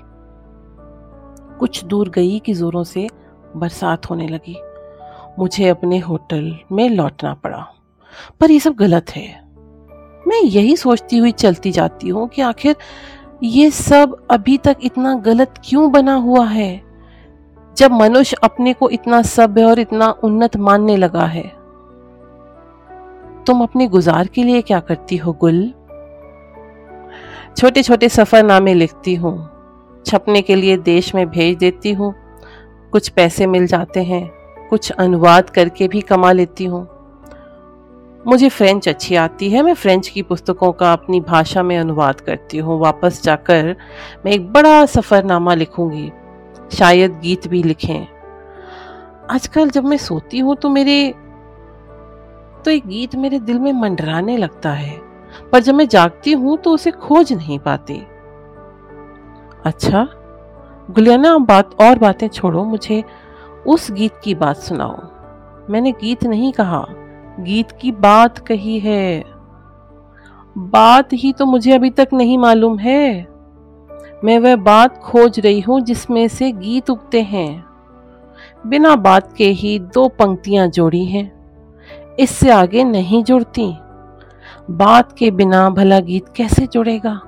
कुछ 1.60 1.86
दूर 1.86 2.10
गई 2.10 2.40
कि 2.40 2.54
जोरों 2.54 2.84
से 2.84 3.08
बरसात 3.56 4.10
होने 4.10 4.28
लगी। 4.28 4.62
मुझे 5.40 5.70
अपने 5.70 6.00
होटल 6.00 6.58
में 6.72 6.90
लौटना 6.90 7.34
पड़ा। 7.34 7.68
पर 8.40 8.52
यह 8.52 8.60
सब 8.60 8.74
गलत 8.74 9.06
है। 9.10 9.48
मैं 10.28 10.42
यही 10.44 10.76
सोचती 10.76 11.18
हुई 11.18 11.32
चलती 11.32 11.72
जाती 11.72 12.10
हूँ 12.10 12.28
कि 12.28 12.42
आखिर 12.42 12.76
ये 13.44 13.72
सब 13.72 14.28
अभी 14.32 14.58
तक 14.58 14.78
इतना 14.84 15.16
गलत 15.16 15.54
क्यों 15.66 15.92
बना 15.92 16.14
हुआ 16.14 16.46
है? 16.46 16.82
जब 17.78 17.92
मनुष्य 17.92 18.38
अपने 18.44 18.74
को 18.74 18.90
इतना 18.90 19.22
सभ्य 19.22 19.64
और 19.64 19.80
इतना 19.80 20.16
उन्नत 20.24 20.58
मानने 20.58 20.98
लगा 20.98 21.26
है। 21.26 21.54
तुम 23.44 23.64
अपने 23.64 23.88
गुजार 23.88 24.28
के 24.28 24.44
लिए 24.44 24.62
क्या 24.62 24.80
करती 24.80 25.18
हो, 25.18 25.34
गुल? 25.34 25.74
छोटे 27.58 27.84
छोटे 27.84 28.10
सफरनामे 28.10 28.74
लिखती 28.74 29.16
हूँ। 29.16 29.50
छपने 30.06 30.42
के 30.42 30.56
लिए 30.56 30.78
देश 30.78 31.16
में 31.16 31.30
भेज 31.30 31.58
देती 31.58 31.92
हूँ। 31.92 32.14
कुछ 32.92 33.10
पैसे 33.10 33.48
मिल 33.48 33.66
जाते 33.68 34.04
हैं। 34.04 34.28
कुछ 34.70 34.92
अनुवाद 34.92 35.50
करके 35.50 35.88
भी 35.88 36.02
कमा 36.02 36.32
लेती 36.32 36.66
हूँ। 36.66 36.82
मुझे 38.28 38.50
फ्रेंच 38.50 38.90
अच्छी 38.90 39.16
आती 39.16 39.50
है। 39.50 39.62
मैं 39.62 39.74
फ्रेंच 39.74 40.08
की 40.08 40.22
पुस्तकों 40.22 40.72
का 40.72 40.94
अपनी 40.94 41.22
भाषा 41.22 41.64
में 41.64 41.78
अनुवाद 41.78 42.22
करती 42.22 42.58
हूँ। 42.58 42.80
वापस 42.80 43.24
जाकर 43.24 43.76
मैं 44.26 44.32
एक 44.32 44.52
बड़ा 44.54 44.86
सफ़रनामा 44.86 45.54
लिखूँगी। 45.54 46.12
शायद 46.74 47.20
गीत 47.20 47.48
भी 47.48 47.64
लिखें। 47.64 48.08
आजकल 49.32 49.70
जब 49.70 49.86
मैं 49.86 49.98
सोती 49.98 50.40
हूँ 50.40 50.56
तो 50.56 50.70
मेरे 50.70 51.16
तो 52.66 52.72
एक 52.72 52.88
गीत 52.88 53.16
मेरे 53.16 53.40
दिल 53.40 53.60
में 53.60 53.74
मंडराने 53.74 54.38
लगता 54.38 54.72
है। 54.72 55.07
पर 55.52 55.60
जब 55.60 55.76
मैं 55.76 55.88
जागती 55.88 56.32
हूँ 56.32 56.58
तो 56.58 56.72
उसे 56.72 56.92
खोज 56.92 57.34
नहीं 57.34 57.60
पाती। 57.60 58.02
अच्छा 59.66 60.08
गुलियाना 60.90 61.38
बात, 61.38 61.76
और 61.82 62.00
बातें 62.00 62.28
छोड़ो, 62.28 62.64
मुझे 62.64 63.04
उस 63.68 63.92
गीत 63.92 64.20
की 64.24 64.36
बात 64.36 64.58
सुनाओ। 64.58 64.98
मैंने 65.70 65.92
गीत 65.92 66.24
नहीं 66.24 66.52
कहा, 66.52 66.86
गीत 67.40 67.72
की 67.72 67.92
बात 67.92 68.38
कही 68.38 68.80
है। 68.80 69.24
बात 70.56 71.14
ही 71.14 71.34
तो 71.34 71.46
मुझे 71.46 71.72
अभी 71.72 71.90
तक 71.90 72.08
नहीं 72.14 72.38
मालूम 72.38 72.78
है। 72.80 73.28
मैं 74.24 74.38
वह 74.40 74.56
बात 74.56 74.98
खोज 74.98 75.40
रही 75.40 75.60
हूँ 75.60 75.80
जिसमें 75.82 76.28
से 76.28 76.52
गीत 76.52 76.90
उगते 76.90 77.22
हैं। 77.22 77.66
बिना 78.68 78.96
बात 78.96 79.34
के 79.34 79.48
ही 79.52 79.78
दो 79.80 80.08
पंक्तियाँ 80.10 80.68
जोड़ी 80.68 81.06
हैं। 81.06 81.32
इससे 82.20 82.52
आगे 82.52 82.84
नहीं 82.84 83.24
जुड़ती। 83.24 83.68
बात 84.72 85.16
के 85.18 85.32
बिना 85.32 85.70
भला 85.70 86.00
गीत 86.00 86.26
कैसे 86.36 86.68
जुड़ेगा? 86.68 87.22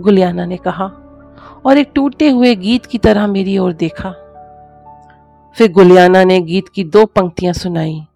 गुलियाना 0.00 0.46
ने 0.46 0.56
कहा, 0.56 0.84
और 1.66 1.78
एक 1.78 1.92
टूटे 1.94 2.30
हुए 2.30 2.54
गीत 2.54 2.86
की 2.86 2.98
तरह 2.98 3.26
मेरी 3.26 3.58
ओर 3.58 3.72
देखा। 3.72 4.10
फिर 5.54 5.72
गुलियाना 5.72 6.24
ने 6.24 6.40
गीत 6.40 6.68
की 6.68 6.84
दो 6.84 7.06
पंक्तियाँ 7.06 7.52
सुनाई। 7.52 8.06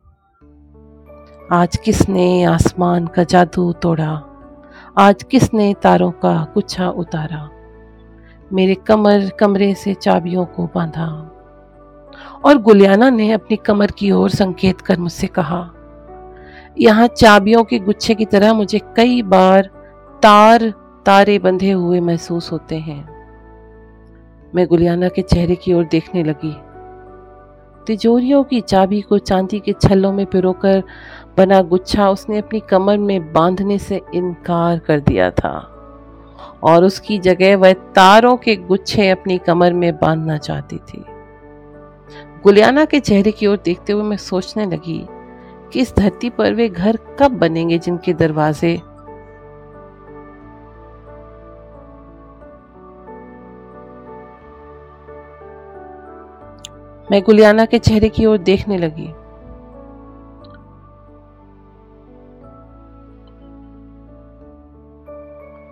आज 1.53 1.77
किसने 1.77 2.45
आसमान 2.45 3.07
का 3.07 3.25
जादू 3.25 3.73
तोड़ा? 3.73 4.23
आज 4.99 5.23
किसने 5.23 5.75
तारों 5.83 6.11
का 6.11 6.47
गुच्छा 6.55 6.89
उतारा? 6.89 7.51
मेरे 8.53 8.75
कमर 8.75 9.31
कमरे 9.41 9.75
से 9.75 9.95
चाबियों 9.95 10.45
को 10.45 10.67
बांधा। 10.75 11.35
और 12.45 12.59
गुलियाना 12.59 13.11
ने 13.11 13.33
अपनी 13.33 13.57
कमर 13.57 13.91
की 13.91 14.11
ओर 14.11 14.31
संकेत 14.31 14.81
कर 14.81 14.99
मुझसे 14.99 15.27
कहा 15.27 15.71
यहाँ 16.79 17.07
चाबियों 17.07 17.65
के 17.65 17.79
गुच्छे 17.79 18.15
की 18.15 18.25
तरह 18.25 18.53
मुझे 18.53 18.79
कई 18.97 19.23
बार 19.23 19.71
तार, 20.23 20.75
तारे 21.07 21.39
बंधे 21.39 21.71
हुए 21.71 22.01
महसूस 22.01 22.53
होते 22.53 22.77
हैं। 22.77 23.09
मैं 24.55 24.67
गुलियाना 24.67 25.09
के 25.09 25.23
चेहरे 25.23 25.55
की 25.55 25.73
ओर 25.73 25.85
देखने 25.85 26.25
लगी। 26.25 26.57
तिजोरियों 27.87 28.45
की 28.45 28.61
चाबी 28.61 29.01
को 29.01 29.19
चांदी 29.19 29.61
के 29.61 29.73
छल्लों 29.73 30.13
में 30.13 30.27
पिरोकर 30.27 30.83
बना 31.37 31.63
गुच्छा 31.63 32.11
उसने 32.11 32.39
अपनी 32.39 32.61
कमर 32.61 32.99
में 32.99 33.33
बांधने 33.33 33.79
से 33.79 34.01
इनकार 34.15 34.79
कर 34.79 35.01
दिया 35.01 35.31
था। 35.31 35.75
और 36.63 36.85
उसकी 36.85 37.19
जगह 37.19 37.57
वह 37.57 37.73
तारों 37.73 38.37
के 38.37 38.57
गुच्छे 38.57 39.09
अपनी 39.09 39.39
कमर 39.39 39.73
में 39.73 39.97
बांधना 39.97 40.39
चाहती 40.39 40.77
थी। 40.77 41.05
गुलियाना 42.43 42.85
के 42.85 43.01
चेहरे 43.01 43.31
की 43.31 43.47
ओर 43.47 43.59
देखते 43.65 43.93
हुए 43.93 44.03
मैं 44.03 44.17
सोचने 44.17 44.67
लगी 44.67 45.07
कि 45.73 45.81
इस 45.81 45.97
धरती 45.97 46.31
पर 46.31 46.55
वे 46.55 46.69
घर 46.69 46.97
कब 46.97 47.31
बनेंगे 47.33 47.79
जिनके 47.79 48.13
दरवाजे? 48.13 48.81
मैं 57.11 57.23
गुलियाना 57.23 57.65
के 57.65 57.79
चेहरे 57.79 58.09
की 58.09 58.27
ओर 58.27 58.39
देखने 58.39 58.79
लगी। 58.79 59.13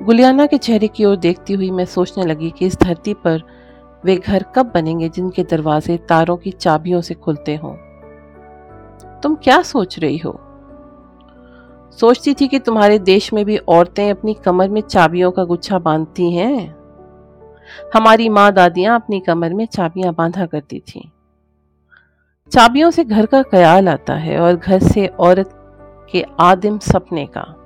गुलियाना 0.05 0.47
के 0.47 0.59
चेहरे 0.59 0.89
की 0.89 1.05
ओर 1.05 1.17
देखती 1.17 1.53
हुई 1.53 1.71
मैं 1.71 1.85
सोचने 1.85 2.25
लगी 2.25 2.51
कि 2.51 2.67
इस 2.67 2.81
धरती 2.81 3.15
पर 3.15 3.43
वे 4.05 4.17
घर 4.17 4.43
कब 4.43 4.71
बनेंगे 4.75 5.09
जिनके 5.09 5.43
दरवाजे 5.43 5.97
तारों 5.97 6.37
की 6.37 6.51
चाबियों 6.51 7.01
से 7.01 7.15
खुलते 7.15 7.57
हों। 7.57 7.86
तुम 9.27 9.35
क्या 9.35 9.63
सोच 9.63 9.99
रही 9.99 10.19
हो? 10.19 10.41
सोचती 12.01 12.35
थी 12.35 12.49
कि 12.49 12.59
तुम्हारे 12.59 12.99
देश 12.99 13.33
में 13.33 13.45
भी 13.45 13.57
औरतें 13.57 14.11
अपनी 14.11 14.35
कमर 14.35 14.69
में 14.69 14.81
चाबियों 14.81 15.31
का 15.31 15.45
गुच्छा 15.45 15.79
बांधती 15.79 16.33
हैं। 16.35 16.77
हमारी 17.95 18.29
माँ 18.29 18.53
दादियाँ 18.53 18.97
अपनी 18.97 19.21
कमर 19.21 19.55
में 19.55 19.67
चाबियाँ 19.67 20.15
बांधा 20.15 20.47
करती 20.47 20.81
थीं। 20.81 21.09
चाबियों 22.53 22.91
से 22.91 23.05
घर 23.05 23.27
का 23.27 23.43
ख्याल 23.43 23.89
आता 23.89 24.15
है 24.15 24.41
और 24.41 24.57
घर 24.57 24.79
से 24.79 25.07
औरत 25.07 25.51
के 26.13 26.25
आदिम 26.41 26.79
सपने 26.79 27.27
का। 27.27 27.57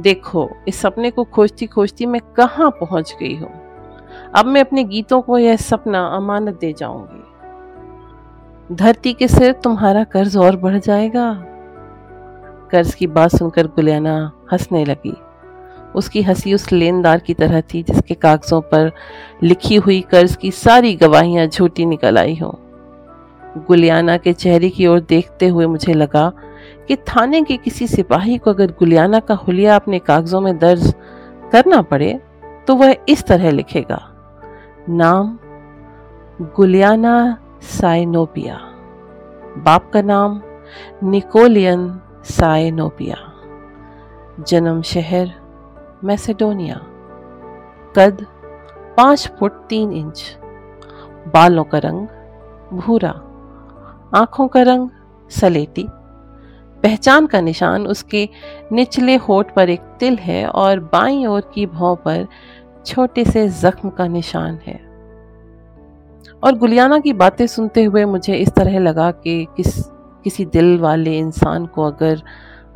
देखो, 0.00 0.50
इस 0.68 0.80
सपने 0.80 1.10
को 1.10 1.24
खोजती 1.24 1.66
खोजती 1.66 2.06
मैं 2.06 2.20
कहाँ 2.20 2.70
पहुँच 2.70 3.16
गई 3.20 3.36
हूँ? 3.36 3.52
अब 4.34 4.46
मैं 4.46 4.60
अपने 4.60 4.84
गीतों 4.84 5.20
को 5.20 5.38
यह 5.38 5.56
सपना 5.56 6.06
अमानत 6.06 6.58
दे 6.60 6.72
जाऊँगी। 6.72 7.25
धरती 8.72 9.12
के 9.12 9.28
सिर 9.28 9.52
तुम्हारा 9.52 10.02
कर्ज 10.04 10.36
और 10.36 10.56
बढ़ 10.56 10.78
जाएगा। 10.78 11.32
कर्ज 12.70 12.94
की 12.94 13.06
बात 13.06 13.30
सुनकर 13.30 13.66
गुलियाना 13.66 14.14
हंसने 14.52 14.84
लगी। 14.84 15.14
उसकी 15.94 16.22
हँसी 16.22 16.54
उस 16.54 16.70
लेनदार 16.72 17.18
की 17.18 17.34
तरह 17.34 17.60
थी 17.60 17.82
जिसके 17.82 18.14
कागजों 18.14 18.60
पर 18.60 18.90
लिखी 19.42 19.76
हुई 19.76 20.00
कर्ज 20.00 20.36
की 20.36 20.50
सारी 20.50 20.94
गवाहियाँ 20.94 21.46
झूठी 21.46 21.86
निकल 21.86 22.18
आई 22.18 22.34
हों। 22.34 22.52
गुलियाना 23.68 24.16
के 24.16 24.32
चेहरे 24.32 24.68
की 24.68 24.86
ओर 24.86 25.00
देखते 25.00 25.48
हुए 25.48 25.66
मुझे 25.66 25.94
लगा 25.94 26.32
कि 26.88 26.96
थाने 26.96 27.42
के 27.42 27.56
किसी 27.56 27.86
सिपाही 27.86 28.38
को 28.38 28.50
अगर 28.50 28.70
गुलियाना 28.70 29.20
का 29.20 29.34
हुलिया 29.36 29.76
अपने 29.76 29.98
कागजों 29.98 30.40
में 30.40 30.58
दर्ज 30.58 30.94
करना 31.52 31.82
पड़े 31.82 32.12
तो 32.66 32.74
वह 32.74 32.96
इस 33.08 33.24
तरह 33.24 33.50
लिखेगा। 33.50 34.02
नाम 34.88 35.38
गुलियाना 36.56 37.38
साइनोपिया। 37.62 38.56
बाप 39.58 39.90
का 39.92 40.02
नाम 40.02 40.42
निकोलियन 41.02 42.00
साइनोपिया। 42.24 43.16
जन्म 44.48 44.82
शहर 44.82 45.32
मैसेडोनिया। 46.04 46.76
कद 47.96 48.26
पाँच 48.96 49.32
फुट 49.40 49.52
तीन 49.52 49.92
इंच। 49.92 50.38
बालों 51.28 51.64
का 51.64 51.78
रंग 51.78 52.08
भूरा। 52.72 53.10
आँखों 54.14 54.48
का 54.48 54.62
रंग 54.62 54.88
सलेटी। 55.30 55.86
पहचान 56.82 57.26
का 57.26 57.40
निशान 57.40 57.86
उसके 57.86 58.28
निचले 58.72 59.16
होठ 59.16 59.54
पर 59.54 59.70
एक 59.70 59.80
तिल 59.80 60.16
है 60.16 60.48
और 60.48 60.80
बाईं 60.80 61.26
ओर 61.26 61.50
की 61.54 61.66
भौं 61.66 61.96
पर 61.96 62.26
छोटे 62.86 63.24
से 63.24 63.48
जख्म 63.48 63.90
का 63.90 64.06
निशान 64.06 64.58
है। 64.66 64.85
और 66.42 66.54
गुलियाना 66.58 66.98
की 66.98 67.12
बातें 67.12 67.46
सुनते 67.46 67.84
हुए 67.84 68.04
मुझे 68.04 68.34
इस 68.34 68.48
तरह 68.48 68.78
लगा 68.78 69.10
कि 69.10 69.46
किस, 69.56 69.82
किसी 70.24 70.44
दिल 70.46 70.78
वाले 70.78 71.18
इंसान 71.18 71.66
को 71.66 71.82
अगर 71.82 72.22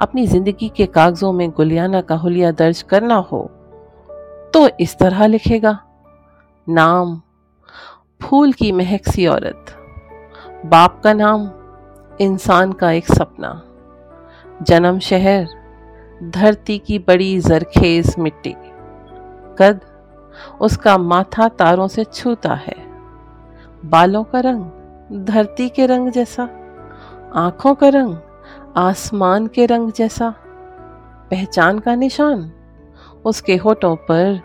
अपनी 0.01 0.27
ज़िंदगी 0.27 0.69
के 0.69 0.87
कागजों 0.87 1.33
में 1.33 1.51
गुलियाना 1.51 2.01
का 2.01 2.15
हुलिया 2.17 2.51
दर्ज 2.53 2.83
करना 2.83 3.17
हो 3.31 3.43
तो 4.55 4.69
इस 4.81 4.97
तरह 4.99 5.27
लिखेगा, 5.27 5.79
नाम, 6.67 7.21
फूल 8.23 8.53
की 8.53 8.73
महक 8.73 9.09
सी 9.09 9.27
औरत, 9.27 9.77
बाप 10.67 11.01
का 11.05 11.13
नाम, 11.13 11.49
इंसान 12.21 12.73
का 12.73 12.91
एक 12.93 13.07
सपना, 13.07 13.53
जन्म 14.61 14.99
शहर, 15.01 15.47
धरती 16.31 16.79
की 16.79 16.99
बड़ी 16.99 17.39
जरखेज 17.41 18.15
मिट्टी, 18.19 18.55
कद, 19.59 19.81
उसका 20.61 20.99
माथा 20.99 21.49
तारों 21.51 21.89
से 21.89 22.05
छूता 22.05 22.55
है। 22.57 22.90
बालों 23.85 24.23
का 24.25 24.41
रंग 24.41 25.25
धरती 25.27 25.69
के 25.69 25.87
रंग 25.87 26.11
जैसा, 26.11 26.43
आँखों 27.35 27.75
का 27.75 27.89
रंग 27.89 28.17
आसमान 28.77 29.47
के 29.47 29.67
रंग 29.67 29.93
जैसा। 29.93 30.29
पहचान 31.31 31.79
का 31.79 31.95
निशान, 31.95 32.51
उसके 33.25 33.57
होठों 33.57 33.95
पर 34.11 34.41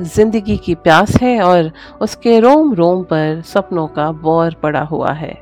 ज़िंदगी 0.00 0.56
की 0.56 0.74
प्यास 0.74 1.14
है 1.16 1.40
और 1.42 1.70
उसके 2.00 2.38
रोम 2.40 2.72
रोम 2.74 3.02
पर 3.02 3.40
सपनों 3.42 3.86
का 3.86 4.10
बौर 4.12 4.54
पड़ा 4.54 4.82
हुआ 4.82 5.12
है। 5.12 5.32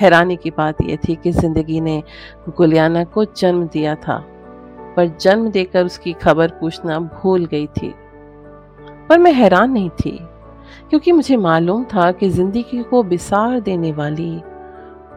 हैरानी 0.00 0.36
की 0.36 0.50
बात 0.50 0.82
यह 0.82 0.98
थी 1.08 1.14
कि 1.14 1.32
ज़िंदगी 1.32 1.80
ने 1.80 2.02
गुलियाना 2.48 3.04
को 3.04 3.24
जन्म 3.24 3.66
दिया 3.66 3.94
था, 3.94 4.18
पर 4.96 5.16
जन्म 5.20 5.50
देकर 5.50 5.84
उसकी 5.84 6.12
खबर 6.12 6.48
पूछना 6.50 6.98
भूल 6.98 7.44
गई 7.44 7.66
थी। 7.66 7.94
पर 9.08 9.18
मैं 9.18 9.32
हैरान 9.32 9.70
नहीं 9.70 9.90
थी 9.90 10.18
क्योंकि 10.94 11.12
मुझे 11.12 11.36
मालूम 11.36 11.84
था 11.84 12.10
कि 12.12 12.28
ज़िंदगी 12.30 12.82
को 12.82 13.02
बिसार 13.02 13.60
देने 13.60 13.90
वाली 13.92 14.30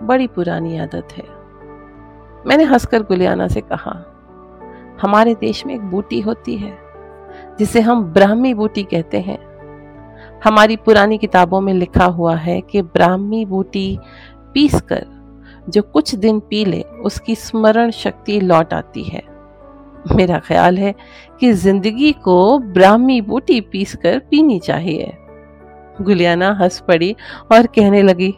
बड़ी 0.03 0.27
पुरानी 0.27 0.77
आदत 0.77 1.07
है। 1.17 1.23
मैंने 2.47 2.63
हंसकर 2.63 3.03
गुलियाना 3.03 3.47
से 3.47 3.61
कहा, 3.61 3.91
हमारे 5.01 5.35
देश 5.35 5.65
में 5.65 5.73
एक 5.75 5.81
बूटी 5.81 6.21
होती 6.21 6.55
है, 6.57 6.73
जिसे 7.59 7.81
हम 7.81 8.03
ब्राह्मी 8.03 8.53
बूटी 8.53 8.83
कहते 8.83 9.19
हैं। 9.19 9.37
हमारी 10.43 10.75
पुरानी 10.77 11.17
किताबों 11.17 11.61
में 11.61 11.73
लिखा 11.73 12.05
हुआ 12.05 12.35
है 12.35 12.59
कि 12.61 12.81
ब्राह्मी 12.81 13.43
बूटी 13.45 13.99
पीस 14.53 14.81
कर 14.81 15.05
जो 15.69 15.81
कुछ 15.83 16.15
दिन 16.15 16.39
पी 16.39 16.63
ले, 16.65 16.81
उसकी 16.81 17.35
स्मरण 17.35 17.91
शक्ति 17.91 18.39
लौट 18.39 18.73
आती 18.73 19.03
है। 19.03 19.23
मेरा 20.15 20.39
ख्याल 20.39 20.77
है 20.77 20.95
कि 21.39 21.53
ज़िंदगी 21.53 22.11
को 22.23 22.59
ब्राह्मी 22.59 23.21
बूटी 23.21 23.61
पीस 23.61 23.95
कर 23.95 24.19
पीनी 24.31 24.59
चाहिए। 24.59 25.13
गुलियाना 26.01 26.51
हंस 26.61 26.79
पड़ी 26.87 27.15
और 27.51 27.67
कहने 27.67 28.01
लगी, 28.01 28.33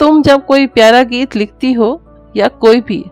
तुम 0.00 0.22
जब 0.22 0.46
कोई 0.46 0.66
प्यारा 0.68 1.02
गीत 1.04 1.36
लिखती 1.36 1.72
हो 1.72 2.00
या 2.34 2.48
कोई 2.56 2.80
भी, 2.80 3.04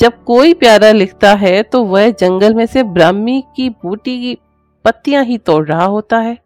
जब 0.00 0.22
कोई 0.24 0.54
प्यारा 0.54 0.90
लिखता 0.92 1.32
है 1.36 1.62
तो 1.62 1.82
वह 1.84 2.10
जंगल 2.10 2.54
में 2.54 2.66
से 2.66 2.82
ब्राह्मी 2.84 3.42
की 3.56 3.68
बूटी 3.70 4.18
की 4.20 4.36
पत्तियाँ 4.84 5.24
ही 5.24 5.38
तोड़ 5.38 5.64
रहा 5.66 5.84
होता 5.86 6.18
है। 6.18 6.36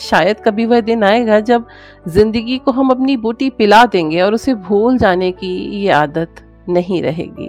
शायद 0.00 0.40
कभी 0.40 0.64
वह 0.66 0.80
दिन 0.80 1.04
आएगा 1.04 1.38
जब 1.40 1.66
ज़िंदगी 2.08 2.56
को 2.58 2.72
हम 2.72 2.90
अपनी 2.90 3.16
बूटी 3.16 3.48
पिला 3.50 3.84
देंगे 3.86 4.20
और 4.20 4.34
उसे 4.34 4.54
भूल 4.56 4.98
जाने 4.98 5.30
की 5.32 5.54
ये 5.76 5.90
आदत 5.92 6.42
नहीं 6.68 7.02
रहेगी. 7.02 7.48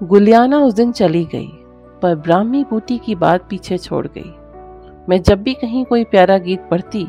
गुलियाना 0.00 0.58
उस 0.58 0.74
दिन 0.74 0.92
चली 0.92 1.24
गई, 1.24 1.48
पर 2.02 2.14
ब्राह्मी 2.16 2.62
बूटी 2.70 2.98
की 2.98 3.14
बात 3.14 3.46
पीछे 3.50 3.78
छोड़ 3.78 4.06
गई। 4.06 4.32
मैं 5.08 5.22
जब 5.22 5.42
भी 5.42 5.54
कहीं 5.54 5.84
कोई 5.84 6.04
प्यारा 6.04 6.38
गीत 6.38 6.60
पढ़ती, 6.70 7.08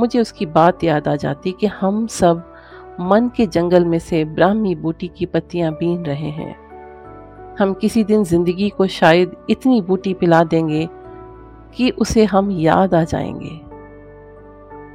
मुझे 0.00 0.20
उसकी 0.20 0.46
बात 0.46 0.84
याद 0.84 1.08
आ 1.08 1.16
जाती 1.16 1.52
कि 1.52 1.66
हम 1.66 2.06
सब 2.06 2.52
मन 3.00 3.30
के 3.36 3.46
जंगल 3.46 3.84
में 3.84 3.98
से 3.98 4.24
ब्राह्मी 4.24 4.74
बूटी 4.74 5.08
की 5.08 5.26
पत्तियाँ 5.26 5.72
बीन 5.72 6.04
रहे 6.04 6.30
हैं। 6.30 6.56
हम 7.58 7.74
किसी 7.74 8.04
दिन 8.04 8.24
ज़िंदगी 8.24 8.68
को 8.68 8.86
शायद 8.86 9.36
इतनी 9.50 9.80
बूटी 9.80 10.14
पिला 10.14 10.44
देंगे 10.44 10.88
कि 11.74 11.90
उसे 11.90 12.24
हम 12.24 12.50
याद 12.50 12.94
आ 12.94 13.04
जाएँगे। 13.04 13.60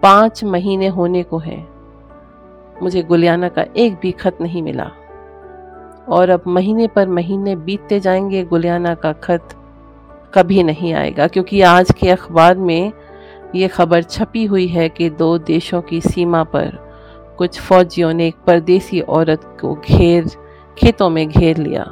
पाँच 0.01 0.43
महीने 0.43 0.87
होने 0.87 1.23
को 1.23 1.37
है। 1.37 1.67
मुझे 2.83 3.03
गुलियाना 3.03 3.49
का 3.49 3.65
एक 3.77 3.99
भी 4.01 4.11
खत 4.11 4.37
नहीं 4.41 4.61
मिला। 4.61 4.91
और 6.09 6.29
अब 6.29 6.43
महीने 6.47 6.87
पर 6.87 7.07
महीने 7.07 7.55
बीतते 7.55 7.99
जाएँगे 7.99 8.43
गुलियाना 8.43 8.95
का 8.95 9.13
खत। 9.13 9.49
कभी 10.33 10.63
नहीं 10.63 10.93
आएगा, 10.93 11.27
क्योंकि 11.27 11.61
आज 11.61 11.91
के 11.91 12.09
अखबार 12.09 12.57
में 12.57 12.91
ये 13.55 13.67
खबर 13.67 14.03
छपी 14.03 14.45
हुई 14.45 14.67
है 14.67 14.87
कि 14.89 15.09
दो 15.09 15.37
देशों 15.37 15.81
की 15.81 16.01
सीमा 16.01 16.43
पर 16.43 16.77
कुछ 17.37 17.59
फौजियों 17.59 18.13
ने 18.13 18.27
एक 18.27 18.35
परदेसी 18.47 19.01
औरत 19.01 19.43
को 19.61 19.73
घेर, 19.75 20.25
खेतों 20.77 21.09
में 21.09 21.27
घेर 21.29 21.57
लिया। 21.57 21.83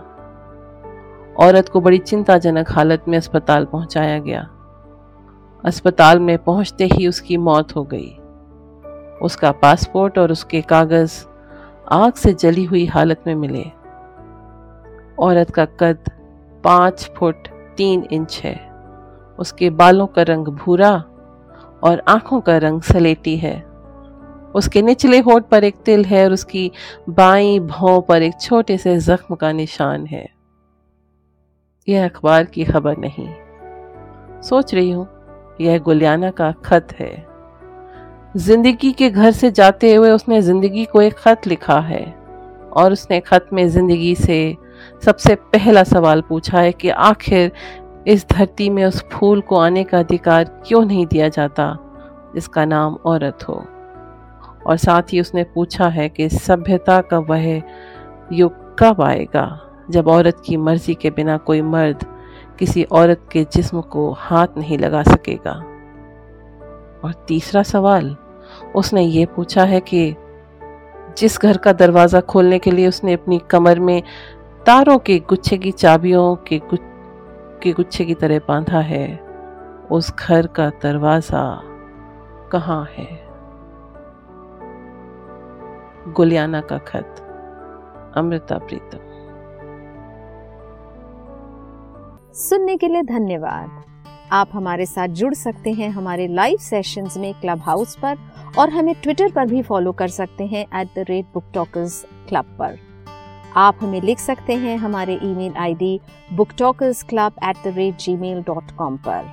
औरत 1.40 1.70
को 1.70 1.82
बड़ी 1.82 1.98
चिंताजनक 1.98 2.72
हालत 2.72 3.06
में 3.08 3.18
अस्पताल 3.18 3.66
पहुँचाया 3.66 4.20
गया। 4.20 4.42
अस्पताल 5.64 6.20
में 6.20 6.38
पहुँचते 6.38 6.86
ही 6.86 7.08
उसकी 7.08 7.38
मौत 7.38 7.76
हो 7.76 7.84
गई। 7.84 8.10
उसका 9.22 9.52
पासपोर्ट 9.52 10.18
और 10.20 10.32
उसके 10.32 10.62
कागज़ 10.62 11.14
आग 11.92 12.14
से 12.14 12.34
जली 12.34 12.64
हुई 12.64 12.86
हालत 12.86 13.24
में 13.28 13.36
मिले। 13.36 13.64
औरत 15.20 15.50
का 15.50 15.66
कद 15.80 16.10
पाँच 16.64 17.10
फुट 17.18 17.48
तीन 17.78 18.04
इंच 18.12 18.40
है। 18.44 18.56
उसके 19.40 19.70
बालों 19.72 20.08
का 20.08 20.22
रंग 20.22 20.48
भूरा 20.48 20.92
और 21.84 22.02
आँखों 22.08 22.40
का 22.42 22.58
रंग 22.58 22.82
सलेटी 22.82 23.36
है। 23.38 23.56
उसके 24.56 24.82
निचले 24.82 25.20
होठ 25.20 25.44
पर 25.44 25.64
एक 25.64 25.76
तिल 25.86 26.06
है 26.06 26.24
और 26.26 26.34
उसकी 26.34 26.72
बाई 27.10 27.60
भौं 27.62 28.00
पर 28.02 28.24
एक 28.24 28.40
छोटे 28.42 28.78
से 28.78 28.98
जख्म 29.00 29.36
का 29.36 29.52
निशान 29.52 30.06
है। 30.06 30.28
यह 31.88 32.06
अखबार 32.06 32.46
की 32.46 32.64
खबर 32.64 32.98
नहीं। 32.98 33.28
सोच 34.42 34.74
रही 34.74 34.92
हूँ, 34.92 35.08
यह 35.62 35.80
गुलियाना 35.80 36.30
का 36.32 36.52
खत 36.66 36.94
है। 37.00 37.14
ज़िंदगी 38.38 38.92
के 38.92 39.10
घर 39.10 39.32
से 39.32 39.52
जाते 39.52 39.94
हुए 39.94 40.12
उसने 40.12 40.42
ज़िंदगी 40.42 40.86
को 40.86 41.02
एक 41.02 41.14
खत 41.14 41.48
लिखा 41.48 41.80
है 41.82 42.04
और 42.74 42.92
उसने 42.92 43.20
खत 43.20 43.50
में 43.54 43.68
ज़िंदगी 43.70 44.14
से 44.16 44.56
सबसे 45.06 45.36
पहला 45.36 45.84
सवाल 45.84 46.22
पूछा 46.22 46.60
है 46.60 46.72
कि 46.72 46.90
आखिर 46.90 47.52
इस 48.08 48.26
धरती 48.30 48.70
में 48.70 48.86
उस 48.86 49.06
फूल 49.10 49.42
को 49.42 49.60
आने 49.60 49.84
का 49.84 50.00
अधिकार 50.00 50.44
क्यों 50.44 50.86
नहीं 50.86 51.06
दिया 51.06 51.28
जाता? 51.28 51.78
जिसका 52.36 52.66
नाम 52.66 52.94
औरत 53.06 53.40
हो। 53.50 53.66
और 54.68 54.78
साथ 54.78 55.02
ही 55.02 55.22
उसने 55.22 55.44
पूछा 55.44 55.88
है 55.88 56.10
कि 56.10 56.30
सभ्यता 56.30 57.02
का 57.02 57.20
वह 57.20 57.62
युग 58.32 58.80
कब 58.80 59.02
आएगा? 59.02 59.60
जब 59.90 60.08
औरत 60.08 60.42
की 60.46 60.58
मर्ज़ी 60.58 60.94
के 60.94 61.10
बिना 61.10 61.38
कोई 61.38 61.62
मर्द 61.62 62.06
किसी 62.60 62.84
औरत 62.84 63.30
के 63.32 63.44
जिस्म 63.44 63.82
को 63.82 64.12
हाथ 64.12 64.48
नहीं 64.58 64.78
लगा 64.78 65.04
सकेगा। 65.04 65.52
और 67.06 67.26
तीसरा 67.28 67.64
सवाल, 67.64 68.16
उसने 68.76 69.02
ये 69.02 69.26
पूछा 69.26 69.64
है 69.64 69.80
कि 69.80 70.16
जिस 71.18 71.42
घर 71.42 71.58
का 71.58 71.74
दरवाज़ा 71.74 72.20
खोलने 72.20 72.60
के 72.60 72.72
लिए 72.72 72.88
उसने 72.88 73.14
अपनी 73.14 73.42
कमर 73.50 73.80
में 73.80 74.04
तारों 74.66 74.98
के 75.00 75.18
गुच्छे 75.20 75.58
की 75.58 75.72
चाबियों 75.72 76.36
के 76.36 76.58
गुच्छ 76.60 76.82
के 77.64 77.72
गुच्छे 77.72 78.06
की 78.06 78.14
तरह 78.14 78.40
बांधा 78.40 78.80
है। 78.80 79.08
उस 79.92 80.14
घर 80.16 80.48
का 80.48 80.70
दरवाज़ा 80.84 81.42
कहाँ 82.52 82.84
है? 82.92 83.08
गुलियाना 86.14 86.62
का 86.62 86.78
खत, 86.78 87.16
अमृता 88.18 88.58
प्रीतम। 88.58 89.00
सुनने 92.34 92.78
के 92.78 92.88
लिए 92.88 93.04
धन्यवाद। 93.04 93.84
आप 94.32 94.50
हमारे 94.54 94.86
साथ 94.86 95.08
जुड़ 95.08 95.34
सकते 95.34 95.72
हैं 95.72 95.90
हमारे 95.90 96.28
लाइव 96.28 96.58
सेशंस 96.58 97.18
में 97.18 97.34
क्लब 97.34 97.60
हाउस 97.60 97.96
पर 97.96 98.18
और 98.60 98.70
हमें 98.70 98.96
ट्विटर 98.96 99.32
पर 99.32 99.46
भी 99.46 99.62
फॉलो 99.62 99.92
कर 99.92 100.08
सकते 100.08 100.46
हैं 100.46 100.66
at 100.82 100.96
the 100.96 101.06
rate 101.10 101.26
book 101.34 101.52
talkers 101.54 102.06
club 102.30 102.56
पर। 102.60 102.93
आप 103.56 103.78
हमें 103.82 104.02
लिख 104.02 104.20
सकते 104.20 104.54
हैं 104.54 104.78
हमारे 104.78 105.14
email 105.14 105.54
ID 105.54 106.00
book 106.34 106.50
talkers 106.58 107.04
club 107.04 107.34
at 107.44 107.58
the 107.64 107.68
rate 107.68 107.98
Gmail 108.16 108.42
dot 108.42 108.72
com 108.72 108.98
पर। 108.98 109.26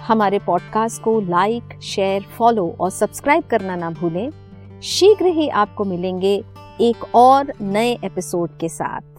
हमारे 0.00 0.38
पॉडकास्ट 0.38 1.02
को 1.02 1.20
लाइक 1.20 1.80
शेयर 1.82 2.22
फॉलो 2.22 2.76
और 2.80 2.90
सब्सक्राइब 2.90 3.44
करना 3.44 3.76
ना 3.76 3.90
भूलें। 3.90 4.30
शीघ्र 4.82 5.26
ही 5.26 5.48
आपको 5.48 5.84
मिलेंगे 5.84 6.34
एक 6.80 7.14
और 7.14 7.52
नए 7.60 7.98
एपिसोड 8.04 8.58
के 8.58 8.68
साथ। 8.68 9.15